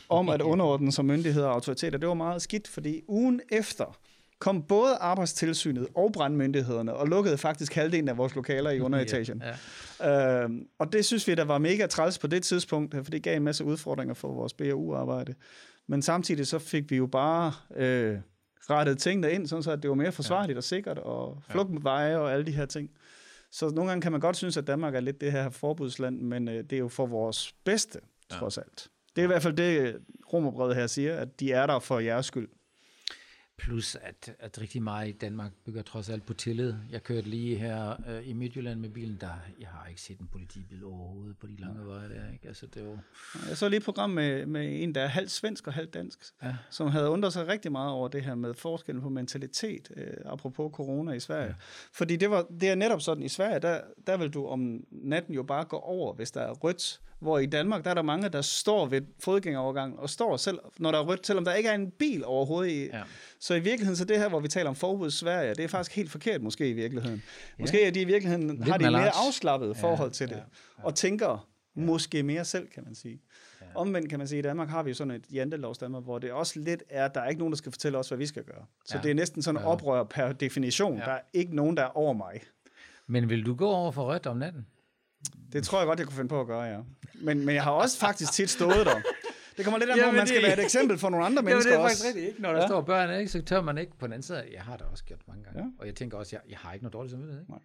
om 0.09 0.29
at 0.29 0.41
underordne 0.51 0.91
sig 0.91 1.05
myndigheder 1.05 1.47
og 1.47 1.53
autoriteter. 1.53 1.97
Det 1.97 2.07
var 2.07 2.15
meget 2.15 2.41
skidt, 2.41 2.67
fordi 2.67 3.01
ugen 3.07 3.41
efter 3.49 3.97
kom 4.39 4.63
både 4.63 4.95
arbejdstilsynet 4.95 5.87
og 5.95 6.11
brandmyndighederne 6.13 6.93
og 6.93 7.07
lukkede 7.07 7.37
faktisk 7.37 7.73
halvdelen 7.75 8.09
af 8.09 8.17
vores 8.17 8.35
lokaler 8.35 8.69
i 8.69 8.79
underetagen. 8.79 9.43
Ja. 9.99 10.43
Øhm, 10.43 10.67
og 10.79 10.93
det 10.93 11.05
synes 11.05 11.27
vi, 11.27 11.35
der 11.35 11.43
var 11.43 11.57
mega 11.57 11.85
træls 11.85 12.19
på 12.19 12.27
det 12.27 12.43
tidspunkt, 12.43 12.95
for 12.95 13.03
det 13.03 13.23
gav 13.23 13.35
en 13.35 13.43
masse 13.43 13.63
udfordringer 13.63 14.13
for 14.13 14.33
vores 14.33 14.53
BAU-arbejde. 14.53 15.35
Men 15.87 16.01
samtidig 16.01 16.47
så 16.47 16.59
fik 16.59 16.91
vi 16.91 16.95
jo 16.95 17.07
bare 17.07 17.53
øh, 17.75 18.17
rettet 18.69 18.97
tingene 18.97 19.31
ind, 19.31 19.47
sådan 19.47 19.63
så 19.63 19.71
at 19.71 19.81
det 19.81 19.89
var 19.89 19.95
mere 19.95 20.11
forsvarligt 20.11 20.55
ja. 20.55 20.57
og 20.57 20.63
sikkert, 20.63 20.97
og 20.97 21.43
flugtveje 21.49 22.17
og 22.17 22.33
alle 22.33 22.45
de 22.45 22.51
her 22.51 22.65
ting. 22.65 22.89
Så 23.51 23.69
nogle 23.69 23.89
gange 23.89 24.01
kan 24.01 24.11
man 24.11 24.21
godt 24.21 24.37
synes, 24.37 24.57
at 24.57 24.67
Danmark 24.67 24.95
er 24.95 24.99
lidt 24.99 25.21
det 25.21 25.31
her 25.31 25.49
forbudsland, 25.49 26.21
men 26.21 26.47
øh, 26.47 26.63
det 26.63 26.73
er 26.73 26.77
jo 26.77 26.87
for 26.87 27.05
vores 27.05 27.53
bedste, 27.63 27.99
trods 28.29 28.57
alt. 28.57 28.87
Det 29.15 29.21
er 29.21 29.23
i 29.23 29.27
hvert 29.27 29.41
fald 29.41 29.53
det, 29.53 29.97
Romerbrevet 30.33 30.75
her 30.75 30.87
siger, 30.87 31.15
at 31.15 31.39
de 31.39 31.51
er 31.51 31.65
der 31.65 31.79
for 31.79 31.99
jeres 31.99 32.25
skyld. 32.25 32.49
Plus, 33.59 33.95
at, 34.01 34.35
at 34.39 34.61
rigtig 34.61 34.83
meget 34.83 35.07
i 35.09 35.11
Danmark 35.11 35.51
bygger 35.65 35.81
trods 35.81 36.09
alt 36.09 36.25
på 36.25 36.33
tillid. 36.33 36.73
Jeg 36.91 37.03
kørte 37.03 37.29
lige 37.29 37.55
her 37.57 37.95
øh, 38.09 38.29
i 38.29 38.33
Midtjylland 38.33 38.79
med 38.79 38.89
bilen, 38.89 39.17
der 39.21 39.29
jeg 39.59 39.67
har 39.67 39.87
ikke 39.89 40.01
set 40.01 40.19
en 40.19 40.27
politibil 40.31 40.83
overhovedet 40.85 41.37
på 41.37 41.47
de 41.47 41.55
lange 41.55 41.85
veje 41.87 42.09
der. 42.09 42.31
Ikke? 42.33 42.47
Altså, 42.47 42.65
det 42.73 42.85
var, 42.87 42.97
Jeg 43.49 43.57
så 43.57 43.69
lige 43.69 43.77
et 43.77 43.83
program 43.83 44.09
med, 44.09 44.45
med 44.45 44.83
en, 44.83 44.95
der 44.95 45.01
er 45.01 45.07
halvt 45.07 45.31
svensk 45.31 45.67
og 45.67 45.73
halvt 45.73 45.93
dansk, 45.93 46.19
Ja. 46.43 46.55
som 46.69 46.87
havde 46.87 47.09
undret 47.09 47.33
sig 47.33 47.47
rigtig 47.47 47.71
meget 47.71 47.91
over 47.91 48.07
det 48.07 48.23
her 48.23 48.35
med 48.35 48.53
forskellen 48.53 49.01
på 49.01 49.09
mentalitet, 49.09 49.91
øh, 49.95 50.13
apropos 50.25 50.71
corona 50.73 51.11
i 51.11 51.19
Sverige. 51.19 51.45
Ja. 51.47 51.53
Fordi 51.93 52.15
det, 52.15 52.29
var, 52.29 52.45
det 52.61 52.69
er 52.69 52.75
netop 52.75 53.01
sådan, 53.01 53.23
i 53.23 53.29
Sverige, 53.29 53.59
der, 53.59 53.81
der 54.07 54.17
vil 54.17 54.29
du 54.29 54.45
om 54.47 54.83
natten 54.91 55.33
jo 55.33 55.43
bare 55.43 55.65
gå 55.65 55.77
over, 55.77 56.13
hvis 56.13 56.31
der 56.31 56.41
er 56.41 56.51
rødt. 56.53 57.01
Hvor 57.19 57.39
i 57.39 57.45
Danmark, 57.45 57.83
der 57.83 57.89
er 57.89 57.93
der 57.93 58.01
mange, 58.01 58.29
der 58.29 58.41
står 58.41 58.85
ved 58.85 59.01
fodgængerovergangen 59.19 59.99
og 59.99 60.09
står 60.09 60.37
selv, 60.37 60.59
når 60.79 60.91
der 60.91 60.99
er 60.99 61.03
rødt, 61.03 61.27
selvom 61.27 61.45
der 61.45 61.53
ikke 61.53 61.69
er 61.69 61.75
en 61.75 61.91
bil 61.91 62.25
overhovedet 62.25 62.71
i. 62.71 62.85
Ja. 62.85 63.01
Så 63.39 63.53
i 63.53 63.59
virkeligheden, 63.59 63.95
så 63.95 64.05
det 64.05 64.17
her, 64.17 64.29
hvor 64.29 64.39
vi 64.39 64.47
taler 64.47 64.69
om 64.69 64.75
forbud 64.75 65.07
i 65.07 65.11
Sverige, 65.11 65.53
det 65.55 65.63
er 65.63 65.67
faktisk 65.67 65.95
helt 65.95 66.11
forkert 66.11 66.41
måske 66.41 66.69
i 66.69 66.73
virkeligheden. 66.73 67.23
Måske 67.59 67.83
er 67.83 67.91
de 67.91 68.01
i 68.01 68.05
virkeligheden, 68.05 68.47
Lidt 68.47 68.69
har 68.69 68.77
de 68.77 68.91
mere 68.91 69.15
afslappet 69.27 69.77
forhold 69.77 70.11
til 70.11 70.29
ja, 70.29 70.35
det, 70.35 70.43
og 70.77 70.95
tænker 70.95 71.47
måske 71.75 72.23
mere 72.23 72.45
selv, 72.45 72.67
kan 72.67 72.83
man 72.83 72.95
sige. 72.95 73.21
Ja. 73.61 73.65
Omvendt 73.75 74.09
kan 74.09 74.19
man 74.19 74.27
sige, 74.27 74.39
at 74.39 74.45
i 74.45 74.47
Danmark 74.47 74.69
har 74.69 74.83
vi 74.83 74.93
sådan 74.93 75.11
et 75.11 75.25
jantelovs 75.33 75.77
Danmark, 75.77 76.03
hvor 76.03 76.19
det 76.19 76.31
også 76.31 76.59
lidt 76.59 76.83
er, 76.89 77.05
at 77.05 77.15
der 77.15 77.21
er 77.21 77.29
ikke 77.29 77.39
nogen, 77.39 77.51
der 77.51 77.57
skal 77.57 77.71
fortælle 77.71 77.97
os, 77.97 78.07
hvad 78.07 78.17
vi 78.17 78.25
skal 78.25 78.43
gøre. 78.43 78.65
Så 78.85 78.95
Ja. 78.95 78.97
ja. 78.97 79.03
det 79.03 79.11
er 79.11 79.15
næsten 79.15 79.41
sådan 79.41 79.61
en 79.61 79.65
oprør 79.65 80.03
per 80.03 80.31
definition. 80.31 80.93
Ja. 80.93 80.99
Ja. 80.99 81.05
Der 81.05 81.11
er 81.11 81.21
ikke 81.33 81.55
nogen, 81.55 81.77
der 81.77 81.83
er 81.83 81.97
over 81.97 82.13
mig. 82.13 82.41
Men 83.07 83.29
vil 83.29 83.45
du 83.45 83.55
gå 83.55 83.67
over 83.69 83.91
for 83.91 84.13
rødt 84.13 84.27
om 84.27 84.37
natten? 84.37 84.65
Det 85.53 85.63
tror 85.63 85.77
jeg 85.79 85.87
godt, 85.87 85.99
jeg 85.99 86.07
kunne 86.07 86.15
finde 86.15 86.29
på 86.29 86.41
at 86.41 86.47
gøre, 86.47 86.61
ja. 86.61 86.79
Men, 87.21 87.45
men 87.45 87.55
jeg 87.55 87.63
har 87.63 87.71
også 87.71 87.99
faktisk 87.99 88.31
tit 88.31 88.49
stået 88.49 88.85
der. 88.85 89.01
Det 89.57 89.65
kommer 89.65 89.79
lidt 89.79 89.89
an 89.89 89.99
på, 90.03 90.07
om 90.07 90.13
man 90.15 90.27
skal 90.27 90.43
være 90.43 90.53
et 90.59 90.63
eksempel 90.63 90.97
for 90.97 91.09
nogle 91.09 91.25
andre 91.25 91.43
mennesker 91.47 91.71
det 91.71 91.79
er 91.79 91.83
også. 91.83 91.95
faktisk 91.95 92.07
rigtigt, 92.07 92.27
ikke? 92.27 92.41
Når 92.41 92.51
der 92.53 92.59
Ja. 92.61 92.67
står 92.67 92.81
børn, 92.81 93.19
ikke, 93.19 93.31
så 93.31 93.41
tør 93.41 93.61
man 93.61 93.77
ikke. 93.77 93.97
På 93.97 94.05
den 94.07 94.13
anden 94.13 94.23
side, 94.23 94.43
jeg 94.53 94.61
har 94.61 94.77
det 94.77 94.85
også 94.85 95.03
gjort 95.03 95.27
mange 95.27 95.43
gange. 95.43 95.59
Ja. 95.63 95.65
Og 95.79 95.85
jeg 95.87 95.95
tænker 95.95 96.17
også, 96.17 96.35
jeg, 96.35 96.41
jeg 96.51 96.57
har 96.57 96.73
ikke 96.73 96.83
noget 96.83 96.93
dårligt 96.93 97.11
samvittighed. 97.11 97.41
Ikke? 97.41 97.51
Nej. 97.51 97.59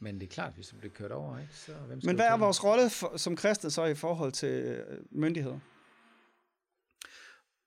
Men 0.00 0.14
det 0.14 0.22
er 0.22 0.30
klart, 0.30 0.52
hvis 0.54 0.66
du 0.66 0.76
bliver 0.76 0.92
kørt 0.94 1.12
over, 1.12 1.38
ikke? 1.38 1.54
så 1.54 1.72
hvem 1.72 2.00
skal 2.00 2.08
Men 2.08 2.16
hvad 2.16 2.26
er 2.26 2.36
vores 2.36 2.64
rolle 2.64 2.90
for, 2.90 3.16
som 3.16 3.36
kristne 3.36 3.70
så 3.70 3.84
i 3.84 3.94
forhold 3.94 4.32
til 4.32 4.48
øh, 4.48 4.98
myndigheder? 5.10 5.58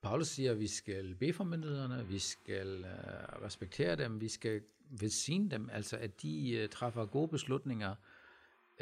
Paulus 0.04 0.28
siger, 0.28 0.52
at 0.52 0.60
vi 0.60 0.68
skal 0.68 1.16
bede 1.16 1.34
for 1.34 1.44
myndighederne, 1.44 2.06
vi 2.08 2.20
skal 2.20 2.80
uh, 2.80 3.46
respektere 3.46 3.96
dem, 3.96 4.22
vi 4.22 4.28
skal 4.30 4.62
velsigne 5.00 5.50
dem, 5.52 5.70
altså 5.74 5.98
at 5.98 6.22
de 6.22 6.60
uh, 6.64 6.70
træffer 6.70 7.06
gode 7.06 7.28
beslutninger. 7.28 7.96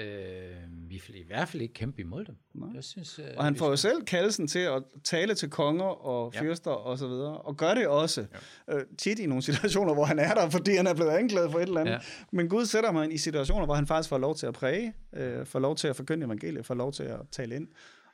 Uh, 0.01 0.89
vi 0.89 1.01
vil 1.07 1.15
i 1.19 1.23
hvert 1.27 1.49
fald 1.49 1.61
ikke 1.61 1.73
kæmpe 1.73 2.01
imod 2.01 2.25
dem. 2.25 2.35
Nej. 2.53 2.69
Jeg 2.75 2.83
synes, 2.83 3.19
uh, 3.19 3.25
Og 3.37 3.43
han 3.43 3.55
får 3.55 3.69
jo 3.69 3.75
selv 3.75 4.01
kaldelsen 4.05 4.47
til 4.47 4.59
at 4.59 4.83
tale 5.03 5.35
til 5.35 5.49
konger 5.49 5.85
og 6.05 6.31
Ja. 6.35 6.41
fyrster 6.41 6.71
og 6.71 6.97
så 6.97 7.07
videre, 7.07 7.37
og 7.37 7.57
gør 7.57 7.73
det 7.73 7.87
også 7.87 8.25
ja. 8.67 8.75
øh, 8.77 8.85
tit 8.97 9.19
i 9.19 9.25
nogle 9.25 9.41
situationer, 9.53 9.93
hvor 9.93 10.05
han 10.05 10.19
er 10.19 10.33
der, 10.33 10.49
fordi 10.49 10.75
han 10.75 10.87
er 10.87 10.93
blevet 10.93 11.11
anklaget 11.11 11.51
for 11.51 11.59
et 11.59 11.63
eller 11.67 11.79
andet. 11.81 11.91
Ja. 11.91 11.97
Ja. 11.97 12.03
Men 12.31 12.49
Gud 12.49 12.65
sætter 12.65 12.91
mig 12.91 13.13
i 13.13 13.17
situationer, 13.17 13.65
hvor 13.65 13.75
han 13.75 13.87
faktisk 13.87 14.09
får 14.09 14.17
lov 14.17 14.35
til 14.35 14.45
at 14.47 14.53
præge, 14.53 14.93
øh, 15.13 15.45
får 15.45 15.59
lov 15.59 15.75
til 15.75 15.87
at 15.87 15.95
forkynde 15.95 16.25
evangeliet, 16.25 16.65
får 16.65 16.75
lov 16.75 16.91
til 16.93 17.03
at 17.03 17.19
tale 17.31 17.55
ind. 17.55 17.67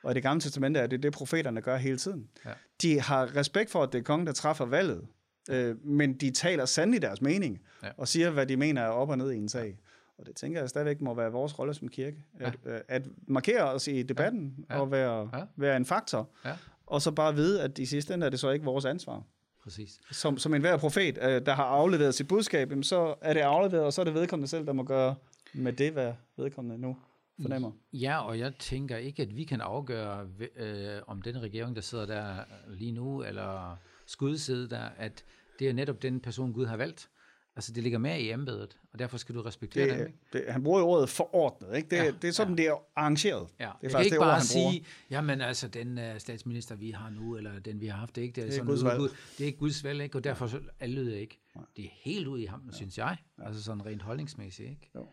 Og 0.04 0.12
i 0.12 0.14
det 0.14 0.24
gamle 0.24 0.42
testamente 0.42 0.80
er 0.80 0.88
det 0.88 1.04
det, 1.04 1.14
profeterne 1.14 1.62
gør 1.62 1.78
hele 1.78 1.98
tiden. 1.98 2.28
Ja. 2.46 2.52
De 2.82 3.00
har 3.02 3.36
respekt 3.36 3.72
for, 3.72 3.84
at 3.84 3.94
det 3.94 4.00
er 4.00 4.04
kongen, 4.04 4.28
der 4.28 4.34
træffer 4.34 4.66
valget, 4.66 5.08
øh, 5.50 5.86
men 5.86 6.14
de 6.14 6.32
taler 6.32 6.66
sandelig 6.66 7.02
deres 7.02 7.22
mening, 7.22 7.62
Ja. 7.84 7.88
og 7.98 8.08
siger, 8.08 8.30
hvad 8.30 8.46
de 8.46 8.58
mener 8.58 8.82
er 8.82 8.88
op 8.88 9.10
og 9.10 9.18
ned 9.18 9.32
i 9.32 9.36
en 9.38 9.50
sag. 9.50 9.78
Og 10.24 10.28
det 10.28 10.36
tænker 10.36 10.60
jeg 10.60 10.70
stadigvæk 10.70 11.02
må 11.02 11.14
være 11.14 11.32
vores 11.32 11.60
rolle 11.60 11.74
som 11.74 11.88
kirke, 11.88 12.18
at, 12.40 12.54
øh, 12.66 12.80
at 12.88 13.08
markere 13.28 13.64
os 13.74 13.88
i 13.88 14.04
debatten 14.04 14.66
Ja. 14.70 14.80
og 14.80 14.92
være, 14.92 15.30
Ja. 15.34 15.44
være 15.56 15.78
en 15.78 15.86
faktor. 15.86 16.30
Ja. 16.46 16.58
Og 16.88 17.02
så 17.02 17.12
bare 17.12 17.36
vide, 17.36 17.62
at 17.62 17.80
i 17.80 17.86
sidste 17.86 18.14
ende 18.14 18.26
er 18.26 18.30
det 18.30 18.40
så 18.40 18.50
ikke 18.50 18.66
vores 18.66 18.86
ansvar. 18.86 19.24
Præcis. 19.64 20.00
Som, 20.12 20.38
som 20.38 20.54
enhver 20.54 20.78
profet, 20.78 21.18
øh, 21.22 21.46
der 21.46 21.54
har 21.54 21.64
afleveret 21.64 22.16
sit 22.16 22.28
budskab, 22.28 22.74
så 22.82 23.16
er 23.22 23.34
det 23.34 23.40
afleveret, 23.40 23.86
og 23.86 23.94
så 23.94 24.02
er 24.02 24.06
det 24.06 24.14
vedkommende 24.14 24.48
selv, 24.48 24.66
der 24.66 24.74
må 24.74 24.84
gøre 24.84 25.16
med 25.54 25.74
det, 25.74 25.92
hvad 25.92 26.14
vedkommende 26.38 26.78
nu 26.82 26.98
fornemmer. 27.42 27.72
Ja, 27.94 28.26
og 28.28 28.40
jeg 28.40 28.54
tænker 28.60 28.98
ikke, 28.98 29.22
at 29.24 29.36
vi 29.36 29.44
kan 29.44 29.62
afgøre, 29.62 30.28
øh, 30.56 31.02
om 31.08 31.22
den 31.22 31.42
regering, 31.42 31.76
der 31.76 31.82
sidder 31.82 32.06
der 32.06 32.36
lige 32.68 32.92
nu, 32.92 33.24
eller 33.24 33.78
skulle 34.06 34.40
sidde 34.40 34.70
der, 34.70 34.90
at 34.98 35.24
det 35.60 35.70
er 35.70 35.74
netop 35.74 36.02
den 36.02 36.20
person, 36.20 36.54
Gud 36.54 36.66
har 36.66 36.78
valgt. 36.78 37.10
Altså, 37.56 37.72
det 37.74 37.84
ligger 37.84 38.00
mere 38.00 38.22
i 38.22 38.32
embedet, 38.32 38.78
og 38.94 39.00
derfor 39.00 39.18
skal 39.18 39.36
du 39.36 39.42
respektere 39.42 39.90
dem. 39.90 39.98
Det, 39.98 40.08
Ikke? 40.08 40.20
det, 40.34 40.54
han 40.54 40.64
bruger 40.64 40.80
jo 40.80 40.88
ordet 40.88 41.10
forordnet, 41.10 41.76
ikke? 41.78 41.90
Det, 41.90 41.96
Ja, 41.96 42.04
ja, 42.04 42.12
det 42.22 42.28
er 42.28 42.32
sådan, 42.32 42.54
ja. 42.54 42.64
det 42.64 42.70
er 42.70 42.84
arrangeret. 42.96 43.50
Ja, 43.60 43.64
det 43.64 43.70
er 43.70 43.76
jeg 43.82 43.92
kan 43.92 44.00
ikke 44.04 44.14
det 44.14 44.20
ord, 44.20 44.26
bare 44.26 44.42
bruger. 44.54 44.72
sige, 44.72 44.86
jamen 45.10 45.42
altså, 45.42 45.68
den 45.68 45.98
uh, 45.98 46.18
statsminister, 46.18 46.76
vi 46.76 46.92
har 46.92 47.10
nu, 47.10 47.38
eller 47.38 47.60
den, 47.60 47.82
vi 47.82 47.88
har 47.88 47.98
haft, 47.98 48.16
det 48.16 48.22
ikke, 48.22 48.36
det 48.36 48.42
er, 48.42 48.46
Det 48.46 48.54
er 48.54 48.56
sådan 48.56 48.68
Guds 48.68 48.84
valg. 48.84 49.02
Det 49.38 49.42
er 49.42 49.46
ikke 49.46 49.58
Guds 49.58 49.84
valg, 49.84 50.04
ikke? 50.04 50.18
og 50.18 50.24
derfor 50.24 50.48
så 50.48 50.60
lyder 50.82 51.18
ikke. 51.18 51.40
Det 51.76 51.86
er 51.86 51.90
helt 51.92 52.28
ude 52.28 52.42
i 52.44 52.46
ham, 52.46 52.64
ja. 52.72 52.76
synes 52.76 52.98
jeg. 52.98 53.18
Altså 53.42 53.64
sådan 53.64 53.86
rent 53.86 54.02
holdningsmæssigt, 54.02 54.70
ikke? 54.70 54.92
Jo. 54.96 55.08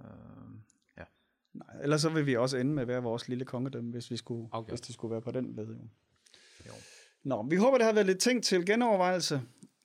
Øhm, 0.00 0.60
ja. 0.98 1.04
Nej, 1.54 1.82
ellers 1.82 2.00
så 2.00 2.08
vil 2.08 2.26
vi 2.26 2.36
også 2.36 2.56
ende 2.56 2.72
med 2.72 2.82
at 2.82 2.88
være 2.88 3.02
vores 3.02 3.28
lille 3.28 3.44
kongedømme, 3.44 3.90
hvis, 3.90 4.10
vi 4.10 4.16
skulle, 4.16 4.48
Afgjort. 4.52 4.70
hvis 4.70 4.80
det 4.80 4.94
skulle 4.94 5.12
være 5.12 5.20
på 5.22 5.30
den 5.30 5.52
led. 5.56 5.66
Jo. 5.66 5.74
Jo. 6.66 6.72
Nå, 7.24 7.42
vi 7.50 7.56
håber, 7.56 7.78
det 7.78 7.86
har 7.86 7.92
været 7.92 8.06
lidt 8.06 8.18
ting 8.18 8.44
til 8.44 8.66
genovervejelse 8.66 9.42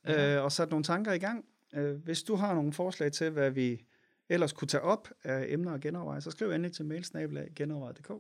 ja. 0.08 0.36
øh, 0.38 0.44
og 0.44 0.52
sat 0.52 0.70
nogle 0.70 0.84
tanker 0.84 1.14
i 1.14 1.18
gang. 1.18 1.46
Øh, 1.76 1.96
hvis 2.04 2.24
du 2.24 2.36
har 2.36 2.54
nogle 2.54 2.74
forslag 2.74 3.12
til, 3.12 3.30
hvad 3.30 3.52
vi 3.52 3.86
ellers 4.30 4.54
kunne 4.54 4.68
tage 4.68 4.82
op 4.82 5.08
af 5.24 5.46
emner 5.50 5.72
og 5.72 5.80
genoverveje, 5.80 6.22
så 6.22 6.32
skriv 6.32 6.48
endelig 6.52 6.72
til 6.74 6.86
mailsnabelag.genoverveje.dk. 6.86 8.12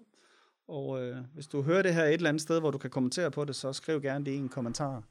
Og 0.68 1.02
øh, 1.04 1.18
hvis 1.34 1.48
du 1.48 1.62
hører 1.62 1.82
det 1.82 1.94
her 1.94 2.04
et 2.04 2.13
eller 2.13 2.30
andet 2.30 2.41
sted, 2.41 2.60
hvor 2.60 2.72
du 2.72 2.78
kan 2.78 2.89
kommentere 2.89 3.32
på 3.32 3.46
det, 3.46 3.56
så 3.56 3.74
skriv 3.74 4.02
gerne 4.02 4.26
det 4.26 4.32
i 4.32 4.36
en 4.38 4.50
kommentar. 4.50 5.04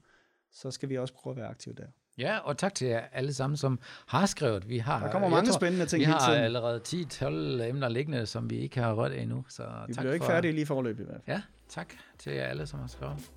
Så 0.52 0.70
skal 0.70 0.88
vi 0.88 0.98
også 0.98 1.14
prøve 1.14 1.32
at 1.32 1.36
være 1.36 1.48
aktive 1.48 1.74
der. 1.74 1.86
Ja, 2.18 2.38
og 2.38 2.58
tak 2.58 2.74
til 2.74 2.86
jer 2.88 3.00
alle 3.12 3.32
sammen, 3.34 3.56
som 3.56 3.78
har 4.06 4.26
skrevet. 4.26 4.68
Vi 4.68 4.78
har, 4.78 5.00
Der 5.04 5.12
kommer 5.12 5.28
mange 5.28 5.52
spændende 5.52 5.86
ting 5.86 6.00
Vi 6.00 6.04
har 6.04 6.28
tiden. 6.28 6.40
allerede 6.44 6.80
10-12 6.88 7.24
emner 7.68 7.88
liggende, 7.88 8.26
som 8.26 8.50
vi 8.50 8.56
ikke 8.58 8.80
har 8.80 8.92
rørt 8.94 9.12
endnu. 9.12 9.44
Så 9.48 9.62
Vi 9.88 9.94
tak 9.94 10.02
bliver 10.02 10.12
ikke 10.14 10.24
for, 10.24 10.32
færdige 10.32 10.52
lige 10.52 10.66
forløb 10.66 11.00
i 11.00 11.02
hvert 11.02 11.20
fald. 11.24 11.36
Ja, 11.36 11.42
tak 11.68 11.94
til 12.18 12.32
jer 12.32 12.44
alle, 12.46 12.66
som 12.66 12.80
har 12.80 12.86
skrevet. 12.86 13.30